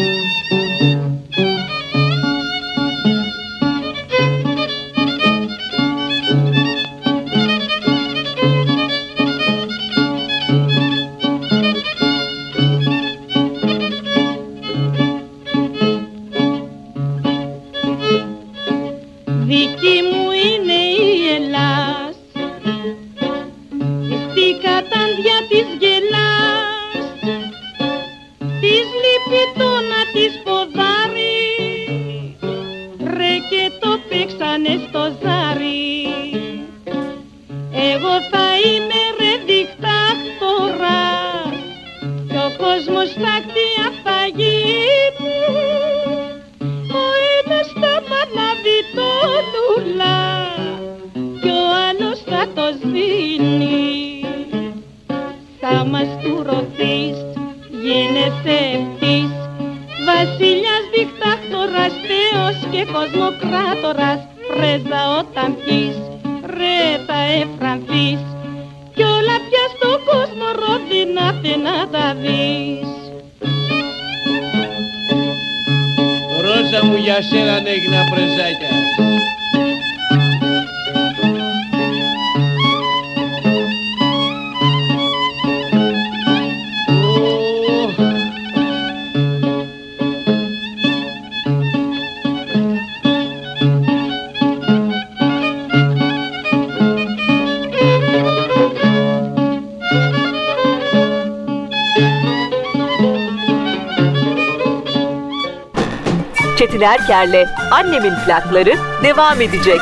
[107.11, 109.79] Çetin Erker'le Annemin plakları devam edecek.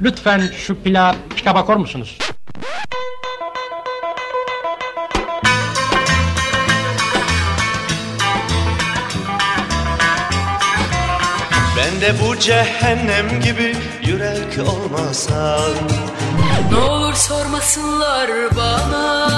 [0.00, 2.08] Lütfen şu plağa pika bakar mısınız?
[11.76, 13.76] Ben de bu cehennem gibi
[14.06, 15.72] yürek olmasam
[16.72, 19.28] Ne olur sormasınlar bana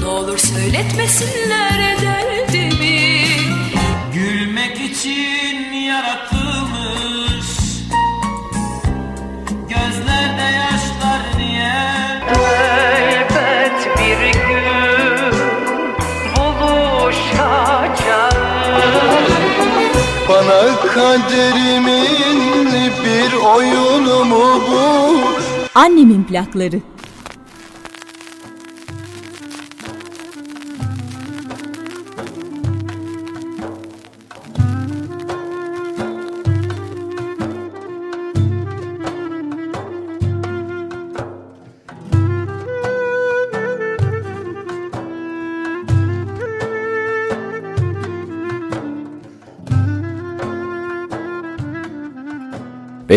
[0.00, 2.49] Ne olur söyletmesinler derdimi
[20.30, 22.66] Bana kaderimin
[23.04, 25.16] bir oyunu mu bu?
[25.74, 26.80] Annemin plakları.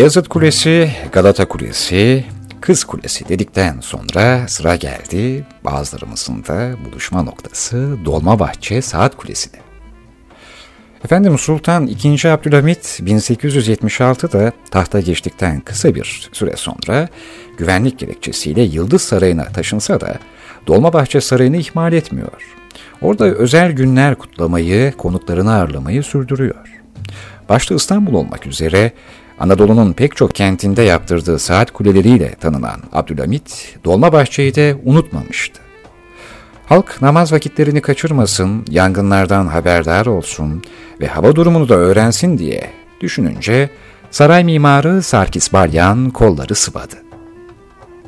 [0.04, 2.24] Beyazıt Kulesi, Galata Kulesi,
[2.60, 9.60] Kız Kulesi dedikten sonra sıra geldi bazılarımızın da buluşma noktası Dolmabahçe Saat Kulesi'ne.
[11.04, 12.28] Efendim Sultan II.
[12.28, 17.08] Abdülhamit 1876'da tahta geçtikten kısa bir süre sonra
[17.58, 20.18] güvenlik gerekçesiyle Yıldız Sarayı'na taşınsa da
[20.66, 22.56] Dolmabahçe Sarayı'nı ihmal etmiyor.
[23.02, 26.80] Orada özel günler kutlamayı, konuklarını ağırlamayı sürdürüyor.
[27.48, 28.92] Başta İstanbul olmak üzere
[29.44, 35.60] Anadolu'nun pek çok kentinde yaptırdığı saat kuleleriyle tanınan Abdülhamit, Dolmabahçe'yi de unutmamıştı.
[36.66, 40.62] Halk namaz vakitlerini kaçırmasın, yangınlardan haberdar olsun
[41.00, 42.70] ve hava durumunu da öğrensin diye
[43.00, 43.70] düşününce
[44.10, 46.96] saray mimarı Sarkis Balyan kolları sıvadı.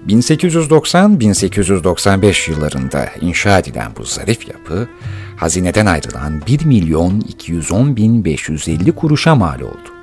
[0.08, 4.88] 1890-1895 yıllarında inşa edilen bu zarif yapı,
[5.36, 9.95] hazineden ayrılan 1 milyon 210 bin 550 kuruşa mal oldu.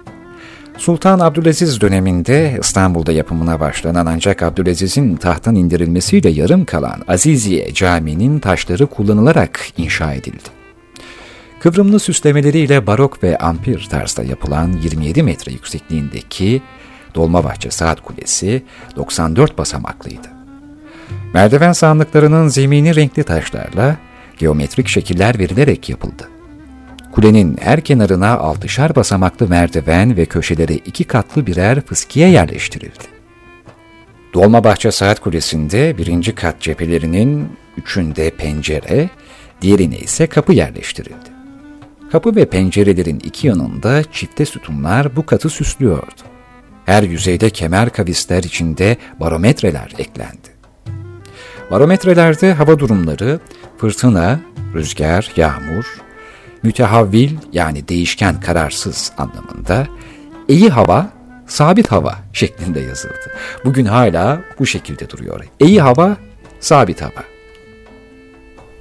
[0.84, 8.88] Sultan Abdülaziz döneminde İstanbul'da yapımına başlanan ancak Abdülaziz'in tahttan indirilmesiyle yarım kalan Aziziye Camii'nin taşları
[8.88, 10.50] kullanılarak inşa edildi.
[11.60, 16.62] Kıvrımlı süslemeleriyle barok ve ampir tarzda yapılan 27 metre yüksekliğindeki
[17.16, 18.64] Dolmabahçe Saat Kulesi
[18.96, 20.28] 94 basamaklıydı.
[21.34, 23.98] Merdiven sandıklarının zemini renkli taşlarla
[24.38, 26.30] geometrik şekiller verilerek yapıldı.
[27.14, 33.04] Kulenin her kenarına altışar basamaklı merdiven ve köşelere iki katlı birer fıskiye yerleştirildi.
[34.34, 39.10] Dolmabahçe Saat Kulesi'nde birinci kat cephelerinin üçünde pencere,
[39.62, 41.30] diğerine ise kapı yerleştirildi.
[42.12, 46.22] Kapı ve pencerelerin iki yanında çifte sütunlar bu katı süslüyordu.
[46.86, 50.54] Her yüzeyde kemer kavisler içinde barometreler eklendi.
[51.72, 53.40] Barometrelerde hava durumları,
[53.78, 54.40] fırtına,
[54.76, 56.03] rüzgar, yağmur,
[56.64, 59.88] mütehavvil yani değişken kararsız anlamında,
[60.48, 61.10] iyi hava,
[61.48, 63.32] sabit hava şeklinde yazıldı.
[63.66, 65.46] Bugün hala bu şekilde duruyor.
[65.60, 66.18] İyi hava,
[66.60, 67.24] sabit hava.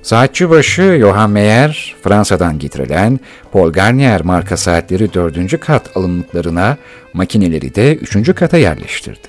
[0.02, 3.20] Saatçıbaşı Johann Meyer, Fransa'dan getirilen
[3.52, 6.76] Paul Garnier marka saatleri dördüncü kat alımlıklarına,
[7.12, 9.28] makineleri de üçüncü kata yerleştirdi.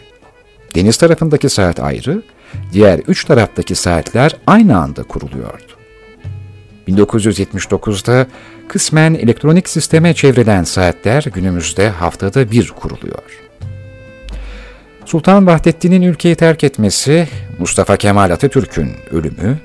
[0.76, 2.22] Deniz tarafındaki saat ayrı,
[2.74, 5.83] diğer üç taraftaki saatler aynı anda kuruluyordu.
[6.88, 8.28] 1979'da
[8.68, 13.24] kısmen elektronik sisteme çevrilen saatler günümüzde haftada bir kuruluyor.
[15.06, 17.28] Sultan Vahdettin'in ülkeyi terk etmesi,
[17.60, 19.60] Mustafa Kemal Atatürk'ün ölümü,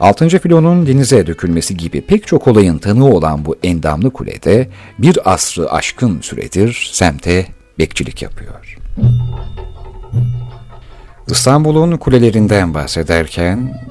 [0.00, 0.28] 6.
[0.28, 6.20] filonun denize dökülmesi gibi pek çok olayın tanığı olan bu endamlı kulede bir asrı aşkın
[6.20, 7.46] süredir semte
[7.78, 8.78] bekçilik yapıyor.
[11.28, 13.82] İstanbul'un kulelerinden bahsederken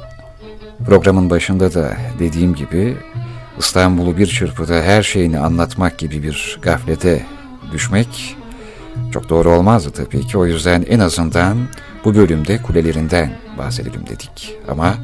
[0.86, 2.98] programın başında da dediğim gibi
[3.60, 7.26] İstanbul'u bir çırpıda her şeyini anlatmak gibi bir gaflete
[7.72, 8.38] düşmek
[9.14, 10.38] çok doğru olmazdı tabii ki.
[10.38, 11.58] O yüzden en azından
[12.06, 14.56] bu bölümde kulelerinden bahsedelim dedik.
[14.68, 14.96] Ama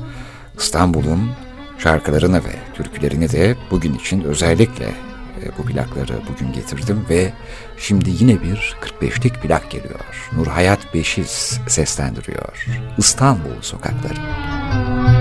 [0.57, 1.29] İstanbul'un
[1.77, 4.85] şarkılarını ve türkülerini de bugün için özellikle
[5.43, 7.33] e, bu plakları bugün getirdim ve
[7.77, 10.29] şimdi yine bir 45'lik plak geliyor.
[10.37, 12.65] Nur Hayat Beşiz seslendiriyor.
[12.97, 14.19] İstanbul sokakları.
[14.19, 15.18] Annemin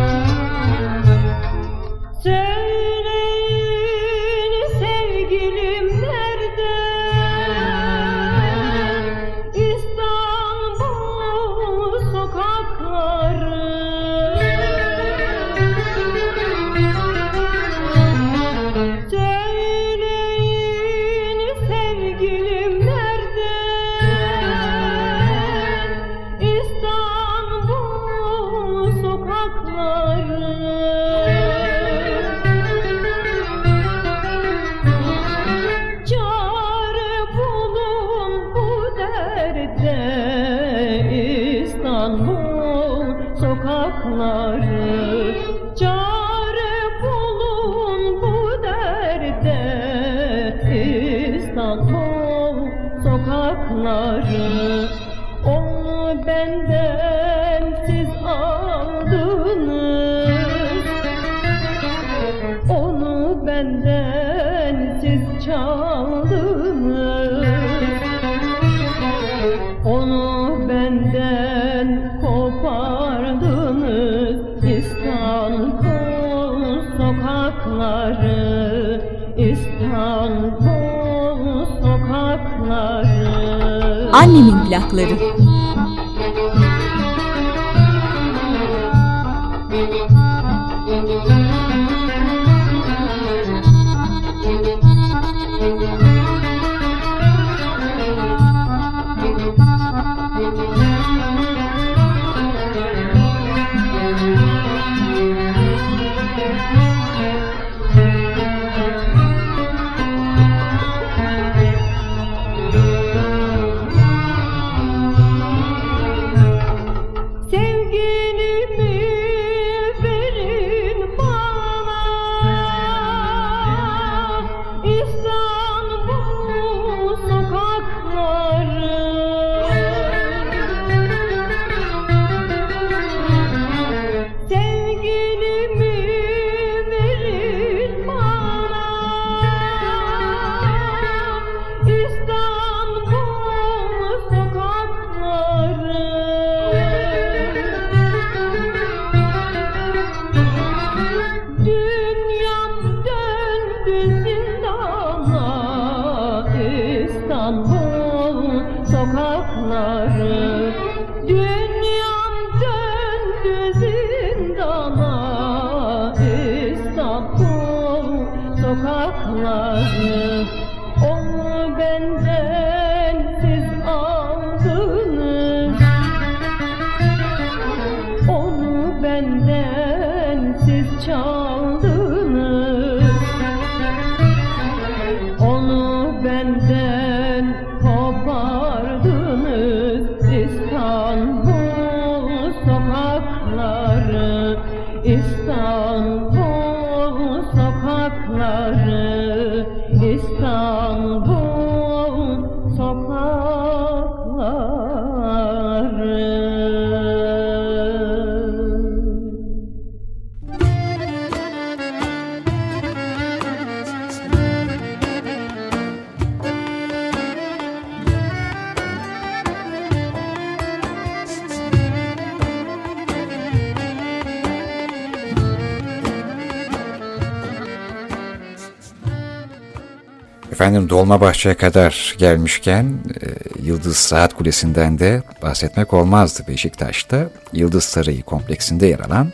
[230.68, 233.26] Efendim Dolmabahçe'ye kadar gelmişken e,
[233.62, 236.42] Yıldız Saat Kulesi'nden de bahsetmek olmazdı.
[236.48, 239.32] Beşiktaş'ta Yıldız Sarayı kompleksinde yer alan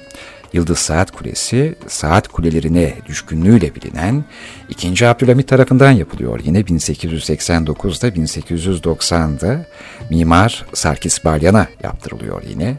[0.53, 4.25] Yıldız Saat Kulesi, saat kulelerine düşkünlüğüyle bilinen
[4.69, 5.09] 2.
[5.09, 6.41] Abdülhamit tarafından yapılıyor.
[6.45, 9.67] Yine 1889'da 1890'da
[10.11, 12.77] Mimar Sarkis Balyan'a yaptırılıyor yine.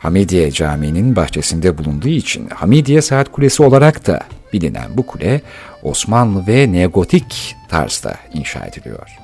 [0.00, 4.20] Hamidiye Camii'nin bahçesinde bulunduğu için Hamidiye Saat Kulesi olarak da
[4.52, 5.40] bilinen bu kule
[5.82, 9.18] Osmanlı ve neogotik tarzda inşa ediliyor.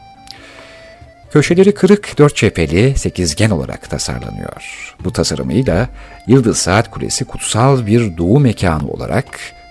[1.31, 4.95] Köşeleri kırık dört cepheli sekizgen olarak tasarlanıyor.
[5.05, 5.89] Bu tasarımıyla
[6.27, 9.27] Yıldız Saat Kulesi kutsal bir doğu mekanı olarak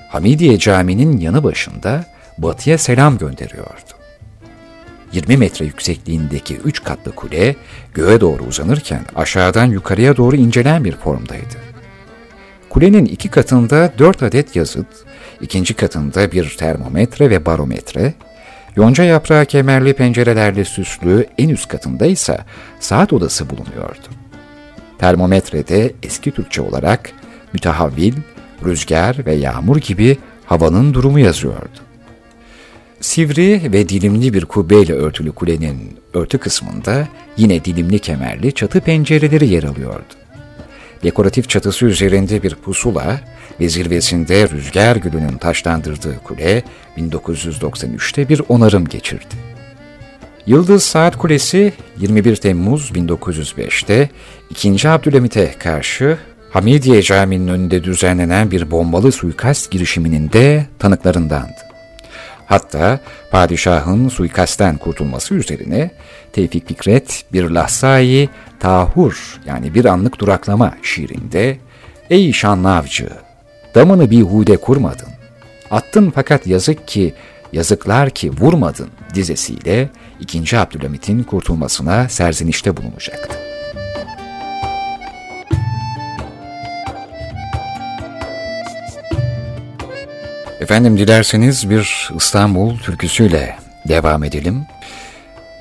[0.09, 2.05] Hamidiye Camii'nin yanı başında
[2.37, 3.94] batıya selam gönderiyordu.
[5.13, 7.55] 20 metre yüksekliğindeki 3 katlı kule
[7.93, 11.65] göğe doğru uzanırken aşağıdan yukarıya doğru incelen bir formdaydı.
[12.69, 14.87] Kulenin iki katında 4 adet yazıt,
[15.41, 18.13] ikinci katında bir termometre ve barometre,
[18.75, 22.37] yonca yaprağı kemerli pencerelerle süslü en üst katında ise
[22.79, 24.07] saat odası bulunuyordu.
[24.99, 27.11] Termometrede eski Türkçe olarak
[27.53, 28.13] mütehavvil,
[28.65, 31.79] rüzgar ve yağmur gibi havanın durumu yazıyordu.
[33.05, 39.63] Sivri ve dilimli bir kubbeyle örtülü kulenin örtü kısmında yine dilimli kemerli çatı pencereleri yer
[39.63, 40.13] alıyordu.
[41.03, 43.19] Dekoratif çatısı üzerinde bir pusula
[43.59, 46.63] ve zirvesinde rüzgar gülünün taşlandırdığı kule
[46.97, 49.35] 1993'te bir onarım geçirdi.
[50.45, 54.09] Yıldız Saat Kulesi 21 Temmuz 1905'te
[54.49, 54.89] 2.
[54.89, 56.17] Abdülhamit'e karşı
[56.51, 61.74] Hamidiye Camii'nin önünde düzenlenen bir bombalı suikast girişiminin de tanıklarındandı.
[62.45, 62.99] Hatta
[63.31, 65.91] padişahın suikastten kurtulması üzerine
[66.33, 68.29] Tevfik Fikret bir lahzayı
[68.59, 71.57] tahur yani bir anlık duraklama şiirinde
[72.09, 73.09] Ey şanlı avcı
[73.75, 75.09] damını bir hude kurmadın.
[75.71, 77.13] Attın fakat yazık ki
[77.53, 79.89] yazıklar ki vurmadın dizesiyle
[80.19, 80.57] 2.
[80.57, 83.44] Abdülhamit'in kurtulmasına serzenişte bulunacaktı.
[90.65, 93.57] Efendim dilerseniz bir İstanbul türküsüyle
[93.87, 94.65] devam edelim.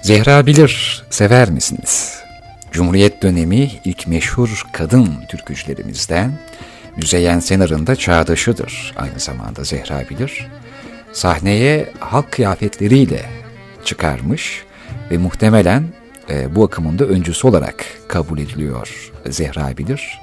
[0.02, 2.18] Zehra bilir, sever misiniz?
[2.72, 6.32] Cumhuriyet dönemi ilk meşhur kadın türkücülerimizden
[6.96, 10.48] Müzeyyen Senar'ın da çağdaşıdır aynı zamanda Zehra bilir.
[11.12, 13.22] Sahneye halk kıyafetleriyle
[13.84, 14.62] çıkarmış
[15.10, 15.84] ve muhtemelen
[16.30, 20.20] e, bu akımında öncüsü olarak kabul ediliyor Zehra bilir.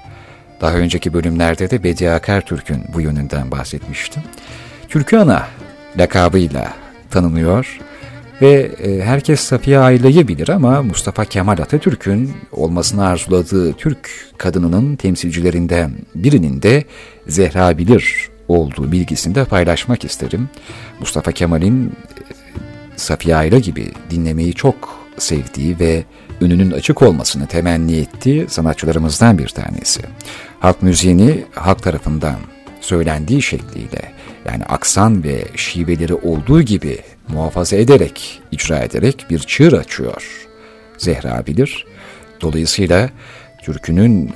[0.61, 4.23] Daha önceki bölümlerde de Bediye Akartürk'ün bu yönünden bahsetmiştim.
[4.92, 5.48] Türkü Ana
[5.98, 6.74] lakabıyla
[7.10, 7.80] tanınıyor
[8.42, 15.92] ve e, herkes Safiye Ayla'yı bilir ama Mustafa Kemal Atatürk'ün olmasını arzuladığı Türk kadınının temsilcilerinden
[16.16, 16.84] birinin de
[17.28, 20.50] Zehra Bilir olduğu bilgisini de paylaşmak isterim.
[21.00, 21.92] Mustafa Kemal'in e,
[22.96, 26.04] Safiye Ayla gibi dinlemeyi çok sevdiği ve
[26.42, 30.02] önünün açık olmasını temenni ettiği sanatçılarımızdan bir tanesi.
[30.60, 32.36] Halk müziğini halk tarafından
[32.82, 34.11] söylendiği şekliyle
[34.45, 40.47] yani aksan ve şiveleri olduğu gibi muhafaza ederek, icra ederek bir çığır açıyor.
[40.97, 41.86] Zehra bilir.
[42.41, 43.09] Dolayısıyla
[43.61, 44.32] türkünün e,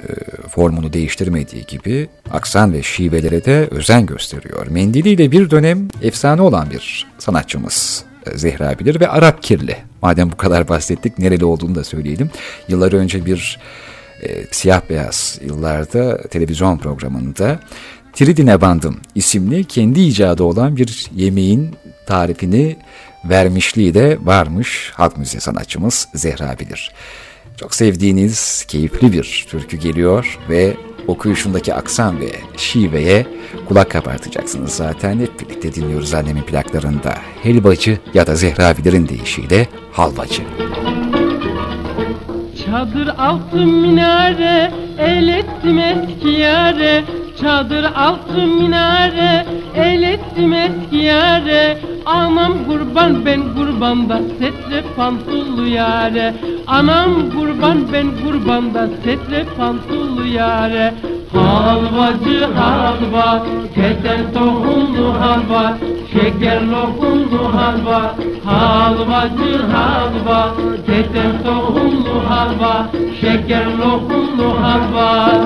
[0.47, 4.67] formunu değiştirmediği gibi aksan ve şivelere de özen gösteriyor.
[4.67, 9.77] Mendiliyle bir dönem efsane olan bir sanatçımız e, Zehra bilir ve Arap Kirli.
[10.01, 12.29] Madem bu kadar bahsettik nereli olduğunu da söyleyelim.
[12.67, 13.59] Yıllar önce bir
[14.21, 17.59] e, siyah beyaz yıllarda televizyon programında
[18.16, 21.76] Tridine Bandım isimli kendi icadı olan bir yemeğin
[22.07, 22.78] tarifini
[23.26, 26.91] vermişliği de varmış halk müziği sanatçımız Zehra Bilir.
[27.57, 33.28] Çok sevdiğiniz keyifli bir türkü geliyor ve okuyuşundaki aksan ve şiveye
[33.68, 35.20] kulak kabartacaksınız zaten.
[35.20, 37.16] Hep birlikte dinliyoruz annemin plaklarında.
[37.43, 40.41] Helvacı ya da Zehravilerin deyişiyle halvacı.
[42.66, 47.03] Çadır altı minare el ettim eski yare
[47.41, 56.33] Çadır altı minare el ettim eski yare Anam kurban ben kurbanda setre pantullu yare.
[56.67, 60.93] Anam kurban ben kurbanda setre pantullu yare.
[61.33, 65.77] Halvacı halva, keten tohumlu halva
[66.13, 68.15] Şeker lokumlu halva,
[68.45, 70.55] halvacı halva
[70.86, 72.88] Keten tohumlu halva,
[73.21, 75.45] şeker lokumlu halva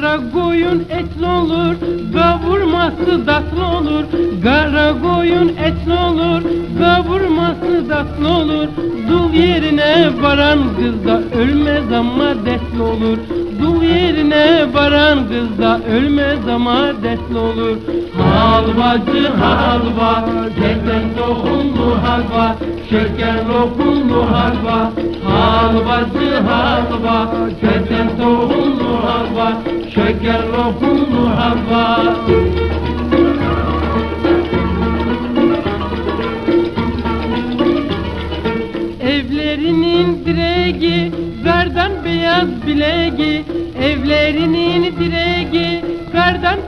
[0.00, 1.74] Kara koyun etli olur,
[2.14, 4.04] kavurması tatlı olur.
[4.42, 6.42] Kara koyun etli olur,
[6.78, 8.68] kavurması tatlı olur.
[9.08, 13.18] Dul yerine varan kız da ölmez ama dertli olur.
[13.62, 17.76] Dul yerine varan kız da ölmez ama dertli olur.
[18.18, 20.24] Halvacı halva,
[20.54, 22.56] keten tohumlu halva,
[22.90, 24.92] şeker lokumlu halva.
[25.24, 29.52] Halvacı halva, keten tohumlu halva,
[29.94, 32.16] şeker lokumlu halva.
[39.00, 41.12] Evlerinin direği
[41.44, 43.44] kardan beyaz bileği
[43.82, 45.67] Evlerinin direği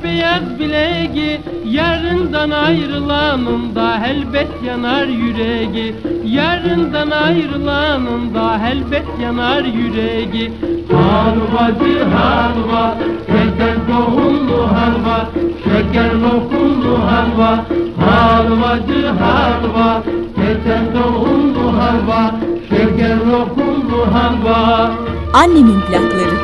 [0.04, 5.94] beyaz bileği Yarından ayrılanın da elbet yanar yüreği
[6.24, 10.52] Yarından ayrılanın da elbet yanar yüreği
[10.92, 15.30] Halvacı halva, keten tohumlu halva
[15.64, 17.64] Şeker lokumlu halva,
[18.06, 20.02] halvacı halva
[20.36, 22.34] Keten tohumlu halva,
[22.68, 24.90] şeker lokumlu halva.
[25.34, 26.36] Annemin plakları.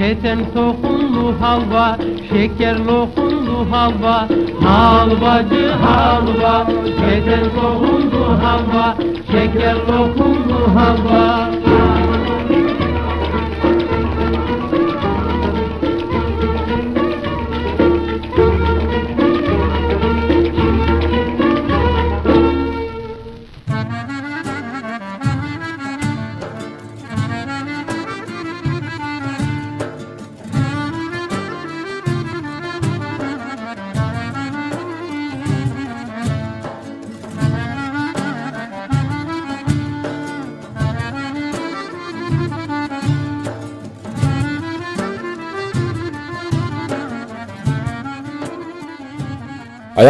[0.00, 1.96] Keten tohumlu halva,
[2.28, 4.28] şeker lokumlu halva.
[4.64, 6.66] Halvacı halva,
[7.00, 8.96] keten tohumlu halva,
[9.32, 11.29] şeker lokumlu halva.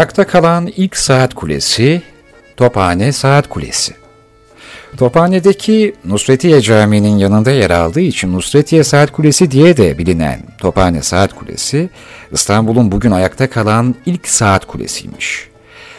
[0.01, 2.03] Ayakta kalan ilk saat kulesi
[2.57, 3.95] Tophane Saat Kulesi.
[4.97, 11.35] Tophane'deki Nusretiye Camii'nin yanında yer aldığı için Nusretiye Saat Kulesi diye de bilinen Tophane Saat
[11.35, 11.91] Kulesi,
[12.33, 15.49] İstanbul'un bugün ayakta kalan ilk saat kulesiymiş.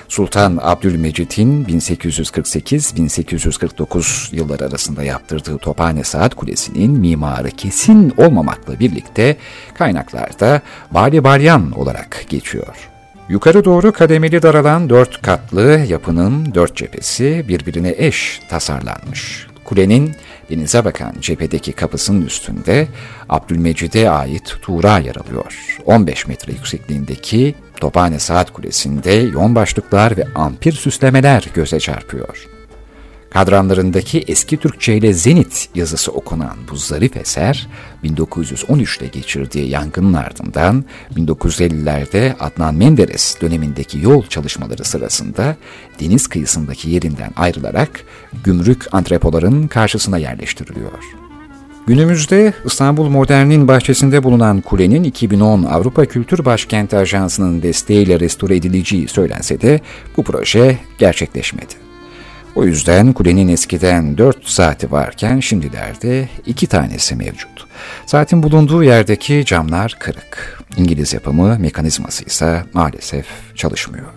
[0.07, 9.37] Sultan Abdülmecit'in 1848-1849 yılları arasında yaptırdığı Tophane Saat Kulesi'nin mimarı kesin olmamakla birlikte
[9.73, 12.90] kaynaklarda Bali Balyan olarak geçiyor.
[13.29, 19.47] Yukarı doğru kademeli daralan dört katlı yapının dört cephesi birbirine eş tasarlanmış.
[19.63, 20.15] Kulenin
[20.49, 22.87] denize bakan cephedeki kapısının üstünde
[23.29, 25.77] Abdülmecid'e ait tuğra yer alıyor.
[25.85, 32.47] 15 metre yüksekliğindeki Tophane Saat Kulesi'nde yon başlıklar ve ampir süslemeler göze çarpıyor.
[33.31, 37.67] Kadranlarındaki eski Türkçe ile Zenit yazısı okunan bu zarif eser
[38.03, 45.55] 1913'te geçirdiği yangının ardından 1950'lerde Adnan Menderes dönemindeki yol çalışmaları sırasında
[45.99, 48.03] deniz kıyısındaki yerinden ayrılarak
[48.43, 51.03] gümrük antrepoların karşısına yerleştiriliyor.
[51.87, 59.61] Günümüzde İstanbul Modern'in bahçesinde bulunan kulenin 2010 Avrupa Kültür Başkenti Ajansı'nın desteğiyle restore edileceği söylense
[59.61, 59.81] de
[60.17, 61.90] bu proje gerçekleşmedi.
[62.55, 67.67] O yüzden kulenin eskiden 4 saati varken şimdilerde 2 tanesi mevcut.
[68.05, 70.63] Saatin bulunduğu yerdeki camlar kırık.
[70.77, 73.25] İngiliz yapımı mekanizması ise maalesef
[73.55, 74.07] çalışmıyor.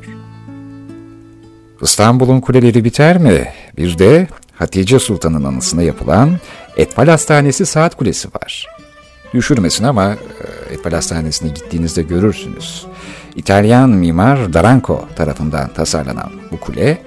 [1.82, 3.48] İstanbul'un kuleleri biter mi?
[3.76, 6.38] Bir de Hatice Sultan'ın anısına yapılan
[6.76, 8.66] Etfal Hastanesi Saat Kulesi var.
[9.34, 12.86] Düşürmesin ama e, Etfal Hastanesi'ne gittiğinizde görürsünüz.
[13.36, 16.98] İtalyan mimar Daranco tarafından tasarlanan bu kule,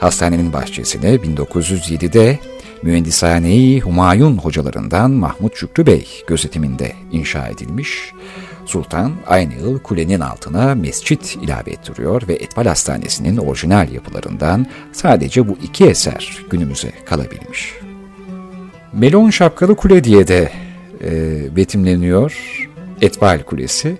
[0.00, 2.38] hastanenin bahçesine 1907'de
[2.82, 8.12] Mühendishane-i Humayun hocalarından Mahmut Şükrü Bey gözetiminde inşa edilmiş.
[8.66, 15.58] Sultan aynı yıl kulenin altına mescit ilave ettiriyor ve Etfal Hastanesi'nin orijinal yapılarından sadece bu
[15.62, 17.74] iki eser günümüze kalabilmiş.
[18.92, 20.52] Melon Şapkalı Kule diye de
[21.04, 22.36] e, betimleniyor
[23.00, 23.96] Etbal Kulesi.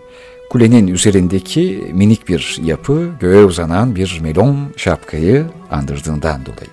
[0.50, 6.70] Kulenin üzerindeki minik bir yapı göğe uzanan bir melon şapkayı andırdığından dolayı.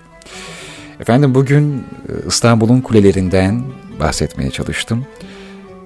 [1.00, 3.64] Efendim bugün e, İstanbul'un kulelerinden
[4.00, 5.06] bahsetmeye çalıştım.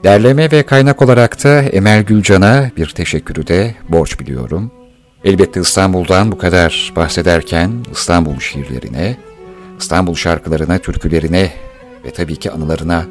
[0.04, 4.72] Derleme ve kaynak olarak da Emel Gülcan'a bir teşekkürü de borç biliyorum.
[5.24, 9.18] Elbette İstanbul'dan bu kadar bahsederken İstanbul şiirlerine,
[9.80, 11.52] İstanbul şarkılarına, türkülerine
[12.06, 13.06] ve tabii ki anılarına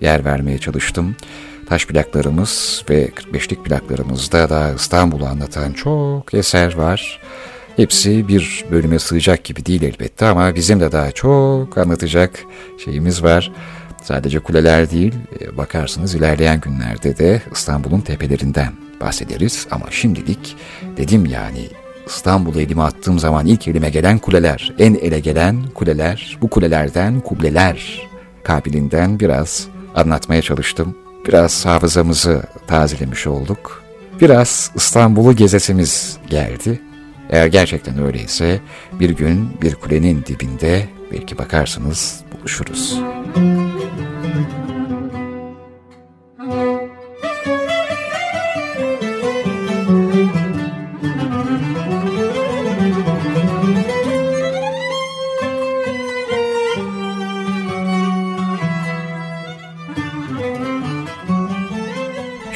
[0.00, 1.16] yer vermeye çalıştım.
[1.68, 7.20] Taş plaklarımız ve 45'lik plaklarımızda da İstanbul'u anlatan çok eser var.
[7.76, 12.44] Hepsi bir bölüme sığacak gibi değil elbette ama bizim de daha çok anlatacak
[12.84, 13.52] şeyimiz var.
[14.02, 19.66] Sadece kuleler değil, e, bakarsınız ilerleyen günlerde de İstanbul'un tepelerinden bahsederiz.
[19.70, 20.56] Ama şimdilik
[20.96, 21.68] dedim yani
[22.06, 28.08] İstanbul'u elime attığım zaman ilk elime gelen kuleler, en ele gelen kuleler, bu kulelerden kubleler
[28.42, 31.03] kabilinden biraz anlatmaya çalıştım.
[31.26, 33.82] Biraz hafızamızı tazelemiş olduk.
[34.20, 36.80] Biraz İstanbul'u gezesimiz geldi.
[37.30, 38.60] Eğer gerçekten öyleyse
[38.92, 42.98] bir gün bir kulenin dibinde belki bakarsınız buluşuruz.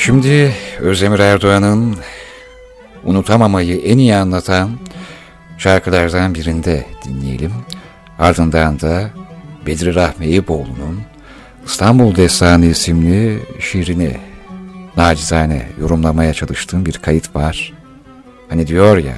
[0.08, 1.96] Şimdi Özdemir Erdoğan'ın
[3.04, 4.70] unutamamayı en iyi anlatan
[5.58, 7.52] şarkılardan birinde dinleyelim.
[8.18, 9.10] Ardından da
[9.66, 11.00] Bedri Rahmeyeboğlu'nun
[11.66, 14.16] İstanbul Destanı isimli şiirini
[14.96, 17.72] nacizane yorumlamaya çalıştığım bir kayıt var.
[18.48, 19.16] Hani diyor ya,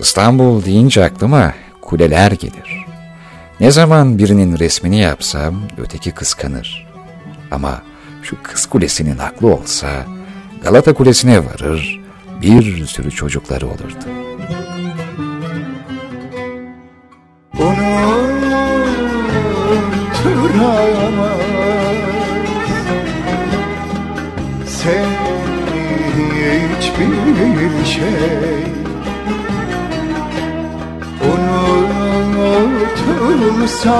[0.00, 2.86] İstanbul deyince aklıma kuleler gelir.
[3.60, 6.86] Ne zaman birinin resmini yapsam öteki kıskanır.
[7.50, 7.82] Ama
[8.22, 10.06] şu kız kulesinin aklı olsa
[10.62, 12.00] Galata Kulesi'ne varır,
[12.42, 14.04] bir sürü çocukları olurdu.
[20.22, 21.02] Unuturamaz
[24.66, 25.32] Seni
[26.76, 28.62] hiçbir şey
[33.62, 33.92] Unutursam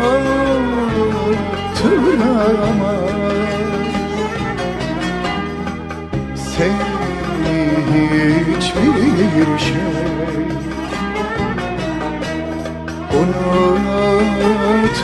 [6.36, 7.58] Seni
[8.48, 10.00] hiçbir şey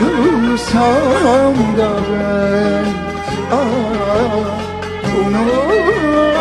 [0.06, 0.76] Unutursam
[1.78, 2.86] da ben
[3.52, 3.66] ah,
[5.20, 6.35] unut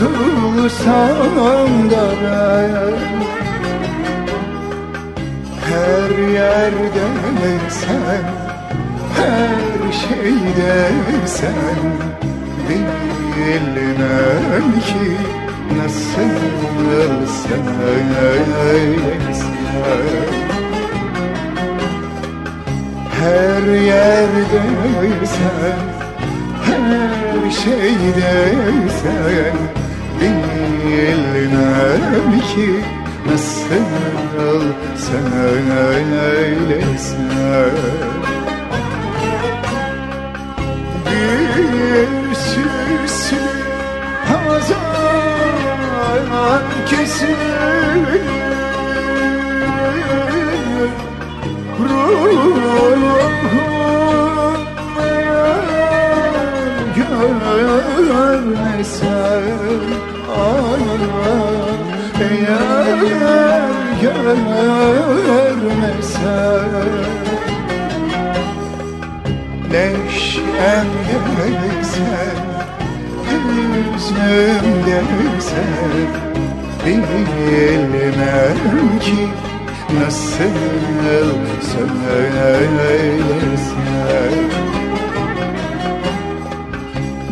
[0.00, 3.00] Tutulsam da ben
[5.66, 7.06] Her yerde
[7.70, 8.24] sen
[9.16, 10.90] Her şeyde
[11.26, 11.80] sen.
[12.68, 15.16] Bilmem ki
[15.76, 16.30] Nasıl
[17.26, 17.66] sen
[23.20, 24.62] Her yerde
[25.26, 25.78] sen
[26.64, 28.54] Her şeyde
[29.02, 29.79] sen
[30.20, 32.70] bilmem ki?
[33.26, 34.62] Nasıl
[34.96, 37.20] sen öyleysen
[41.06, 43.38] Bir süslü
[44.28, 44.80] hazan
[46.90, 47.36] kesin
[51.80, 53.00] Ruhum
[58.10, 59.40] görmesen
[62.20, 63.70] Eğer
[64.02, 64.30] görmesen
[69.70, 72.38] Neşem gelsen
[73.26, 76.08] Hüznüm gelsen
[76.86, 77.92] Bilmem
[79.00, 79.22] ki
[80.00, 80.56] nasıl
[81.72, 82.50] söylesen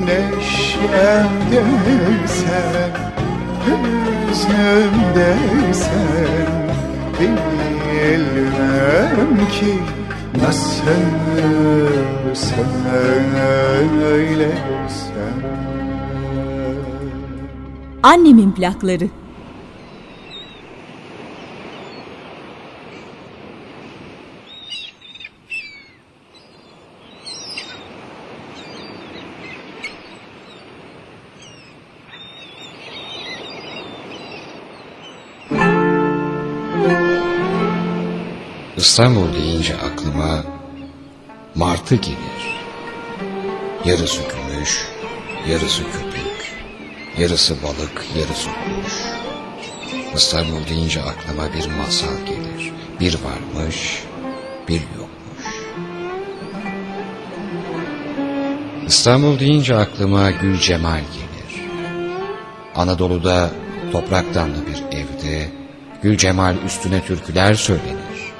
[0.05, 0.38] Neşem
[1.51, 2.93] gelsen
[3.67, 6.51] Hüznüm desen
[7.21, 8.69] Bilmem
[9.49, 9.75] ki
[10.43, 10.85] nasıl
[12.35, 12.79] söylesen
[18.03, 19.09] Annemin plakları.
[38.77, 40.45] İstanbul deyince aklıma
[41.55, 42.59] martı gelir.
[43.85, 44.89] Yarısı gümüş,
[45.49, 46.55] yarısı köpük,
[47.19, 48.93] yarısı balık, yarısı kuş.
[50.15, 52.73] İstanbul deyince aklıma bir masal gelir.
[53.01, 54.03] Bir varmış,
[54.69, 55.47] bir yokmuş.
[58.87, 61.63] İstanbul deyince aklıma Gül Cemal gelir.
[62.75, 63.51] Anadolu'da
[63.93, 65.58] toprak damlı bir evde
[66.03, 68.33] Gül Cemal üstüne türküler söylenir.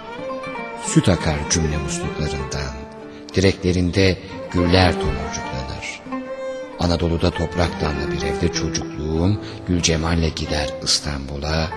[0.87, 2.75] Süt akar cümle musluklarından,
[3.35, 4.19] direklerinde
[4.53, 6.01] güller tomurcuklanır.
[6.79, 11.69] Anadolu'da toprak damlı bir evde çocukluğum Gül Cemal'le gider İstanbul'a,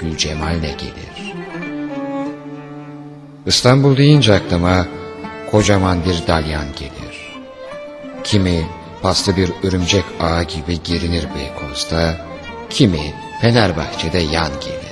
[0.00, 1.34] Gül Cemal'le gelir.
[3.46, 4.86] İstanbul deyince aklıma
[5.50, 7.34] kocaman bir dalyan gelir.
[8.24, 8.66] Kimi
[9.02, 12.16] paslı bir örümcek ağı gibi gerinir Beykoz'da,
[12.70, 14.83] kimi Fenerbahçe'de yan gelir.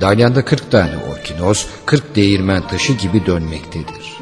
[0.00, 4.20] Dalyanda kırk tane orkinos, kırk değirmen taşı gibi dönmektedir.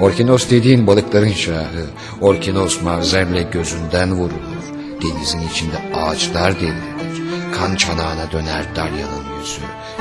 [0.00, 1.86] Orkinos dediğin balıkların şahı,
[2.20, 4.64] orkinos mavzemle gözünden vurulur.
[5.02, 7.22] Denizin içinde ağaçlar devrilir.
[7.54, 9.60] Kan çanağına döner dalyanın yüzü.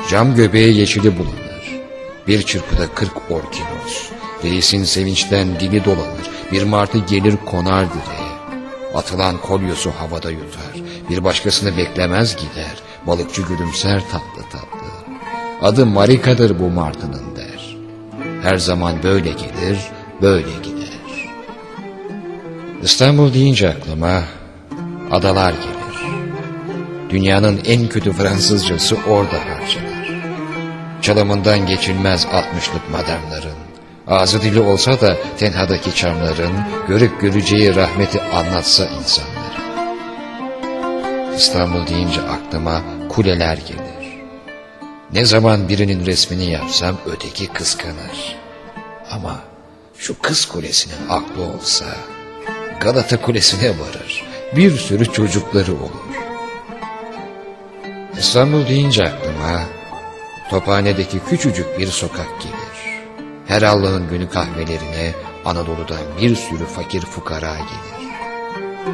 [0.09, 1.81] Cam göbeği yeşili bulanır.
[2.27, 4.09] Bir çırpıda kırk orkinos.
[4.43, 6.29] Reisin sevinçten dili dolanır.
[6.51, 8.27] Bir martı gelir konar direğe.
[8.95, 10.73] Atılan kolyosu havada yutar.
[11.09, 12.81] Bir başkasını beklemez gider.
[13.07, 14.76] Balıkçı gülümser tatlı tatlı.
[15.61, 17.75] Adı Marika'dır bu martının der.
[18.43, 19.79] Her zaman böyle gelir,
[20.21, 20.77] böyle gider.
[22.83, 24.23] İstanbul deyince aklıma
[25.11, 25.77] adalar gelir.
[27.09, 30.21] Dünyanın en kötü Fransızcası orada harcanır.
[31.01, 33.57] Çalımından geçilmez altmışlık madamların,
[34.07, 36.53] ağzı dili olsa da tenhadaki çamların,
[36.87, 39.47] görüp göreceği rahmeti anlatsa insanların.
[41.35, 43.86] İstanbul deyince aklıma kuleler gelir.
[45.13, 48.35] Ne zaman birinin resmini yapsam öteki kıskanır.
[49.11, 49.39] Ama
[49.97, 51.85] şu kız kulesinin aklı olsa
[52.81, 54.23] Galata kulesine varır.
[54.55, 56.17] Bir sürü çocukları olur.
[58.19, 59.63] İstanbul deyince aklıma
[60.49, 63.01] Tophane'deki küçücük bir sokak gelir.
[63.47, 65.13] Her Allah'ın günü kahvelerine
[65.45, 68.07] Anadolu'dan bir sürü fakir fukara gelir.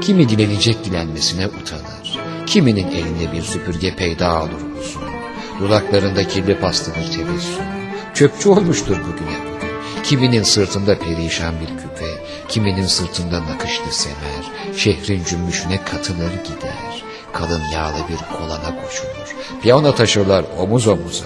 [0.02, 2.20] Kimi dilenecek dilenmesine utanır.
[2.46, 5.13] Kiminin elinde bir süpürge peyda olur uzun.
[5.60, 7.66] Dudaklarında kirli paslanır tebessüm.
[8.14, 10.04] Çöpçü olmuştur bugüne bugün.
[10.04, 14.76] Kiminin sırtında perişan bir küpe, kiminin sırtında nakışlı semer.
[14.78, 17.04] Şehrin cümbüşüne katılır gider.
[17.34, 19.36] Kalın yağlı bir kolana koşulur.
[19.62, 21.26] Piyano taşırlar omuz omuza.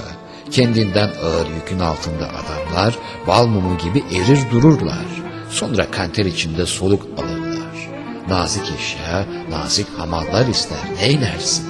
[0.52, 2.95] Kendinden ağır yükün altında adamlar
[3.28, 5.06] bal mumu gibi erir dururlar.
[5.49, 7.90] Sonra kanter içinde soluk alırlar.
[8.30, 11.66] Nazik eşya, nazik hamallar ister neylersin?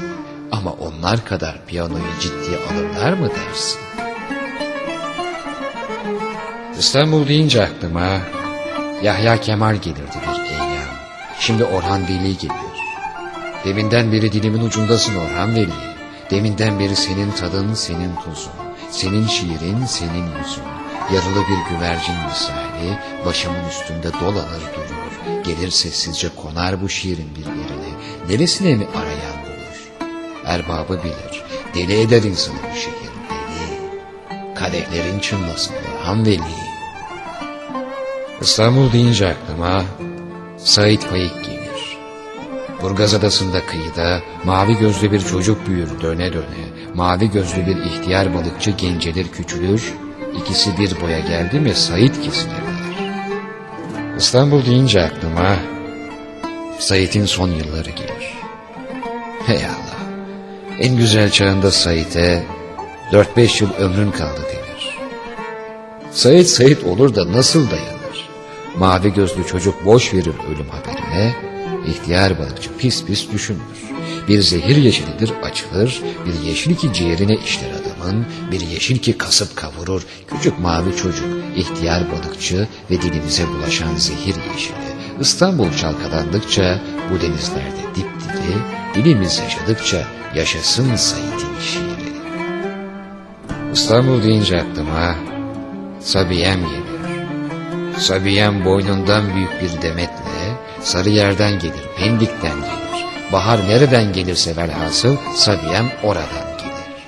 [0.52, 3.80] Ama onlar kadar piyanoyu ciddiye alırlar mı dersin?
[6.80, 8.18] İstanbul deyince aklıma
[9.04, 10.68] Yahya Kemal gelirdi bir eyyam.
[11.40, 12.54] Şimdi Orhan Veli gelir.
[13.66, 15.74] Deminden beri dilimin ucundasın Orhan Veli.
[16.32, 18.52] Deminden beri senin tadın, senin tuzun.
[18.92, 20.64] Senin şiirin, senin yüzün.
[21.14, 25.44] Yarılı bir güvercin misali başımın üstünde dolanır durur.
[25.44, 27.98] Gelir sessizce konar bu şiirin bir yerine.
[28.30, 29.37] Neresine mi arayan?
[30.48, 31.44] Erbabı bilir.
[31.76, 32.94] Deli eder insanı bu şiir.
[33.30, 34.56] Deli.
[34.56, 36.42] Kadehlerin çınlasın Orhan Veli.
[38.42, 39.84] İstanbul deyince aklıma
[40.58, 41.98] Said Faik gelir.
[42.82, 46.68] Burgaz Adası'nda kıyıda mavi gözlü bir çocuk büyür döne döne.
[46.94, 49.94] Mavi gözlü bir ihtiyar balıkçı gencelir küçülür.
[50.38, 52.78] İkisi bir boya geldi mi Said kesilirler.
[54.18, 55.56] İstanbul deyince aklıma
[56.80, 58.38] Sait'in son yılları gelir.
[59.46, 59.87] Hey Allah,
[60.80, 62.44] en güzel çağında Sait'e
[63.12, 64.98] 4-5 yıl ömrün kaldı denir.
[66.12, 68.30] Sait Sait olur da nasıl dayanır?
[68.78, 71.36] Mavi gözlü çocuk boş verir ölüm haberine,
[71.88, 73.60] ihtiyar balıkçı pis pis düşünür.
[74.28, 80.06] Bir zehir yeşilidir açılır, bir yeşil ki ciğerine işler adamın, bir yeşil ki kasıp kavurur,
[80.28, 84.78] küçük mavi çocuk, ihtiyar balıkçı ve dilimize bulaşan zehir yeşili.
[85.20, 86.82] İstanbul çalkalandıkça
[87.12, 90.04] bu denizlerde dipdiri, dilimiz yaşadıkça
[90.36, 92.14] yaşasın Said'in şiiri.
[93.74, 95.16] İstanbul deyince aklıma
[96.02, 98.00] Sabiyem gelir.
[98.00, 103.06] Sabiyem boynundan büyük bir demetle, sarı yerden gelir, Pendik'ten gelir.
[103.32, 107.04] Bahar nereden gelirse velhasıl Sabiyem oradan gelir.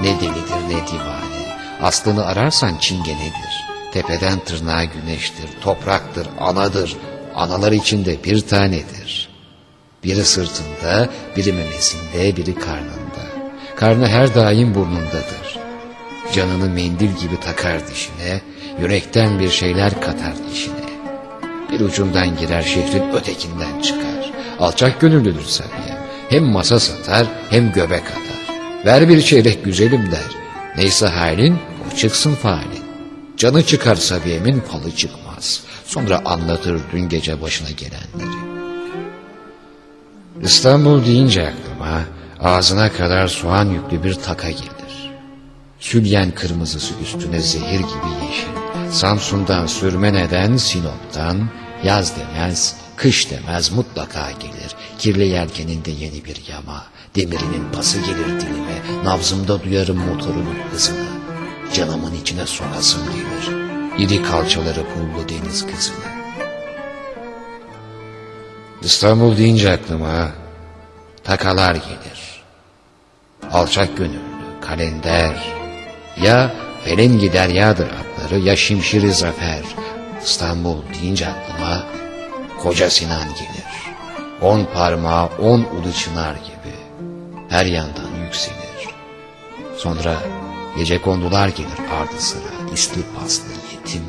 [0.00, 3.64] Ne delidir ne divane, aslını ararsan çingenedir.
[3.92, 6.96] Tepeden tırnağa güneştir, topraktır, anadır,
[7.34, 9.19] analar içinde bir tanedir.
[10.04, 13.50] Biri sırtında, biri memesinde, biri karnında.
[13.76, 15.58] Karnı her daim burnundadır.
[16.32, 18.40] Canını mendil gibi takar dişine,
[18.80, 20.74] yürekten bir şeyler katar dişine.
[21.72, 24.32] Bir ucundan girer şehrin ötekinden çıkar.
[24.60, 25.98] Alçak gönüllüdür Sabiye.
[26.28, 28.56] Hem masa satar hem göbek atar.
[28.86, 30.36] Ver bir çeyrek güzelim der.
[30.76, 31.58] Neyse halin
[31.92, 32.84] o çıksın falin.
[33.36, 35.62] Canı çıkar Sabiye'min falı çıkmaz.
[35.84, 38.49] Sonra anlatır dün gece başına gelenleri.
[40.42, 42.00] İstanbul deyince aklıma
[42.40, 45.10] ağzına kadar soğan yüklü bir taka gelir.
[45.78, 48.48] Sülyen kırmızısı üstüne zehir gibi yeşil.
[48.90, 51.48] Samsun'dan Sürmene'den Sinop'tan
[51.84, 54.76] yaz demez, kış demez mutlaka gelir.
[54.98, 56.84] Kirli yelkeninde yeni bir yama,
[57.16, 59.04] demirinin pası gelir dilime.
[59.04, 61.06] Nabzımda duyarım motorunun hızını.
[61.74, 63.56] Canımın içine sokasım gelir.
[63.98, 66.19] İri kalçaları pullu deniz kızını.
[68.82, 70.28] İstanbul deyince aklıma
[71.24, 72.42] takalar gelir.
[73.52, 75.36] Alçak gönüllü, kalender,
[76.22, 76.50] ya
[76.84, 79.62] Ferengi Derya'dır adları ya Şimşiri Zafer.
[80.24, 81.82] İstanbul deyince aklıma
[82.62, 83.94] Koca Sinan gelir.
[84.42, 86.74] On parmağı on ulu çınar gibi
[87.48, 88.88] her yandan yükselir.
[89.76, 90.16] Sonra
[90.78, 94.04] gece kondular gelir ardı sıra isli paslı yetim.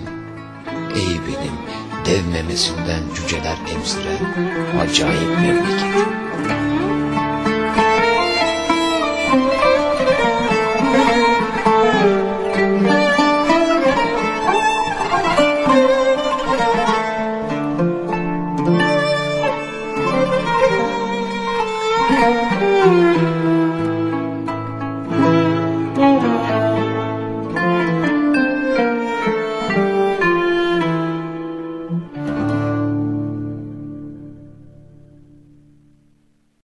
[0.95, 4.25] Ey benim dev memesinden cüceler emziren
[4.79, 6.70] acayip memleketim.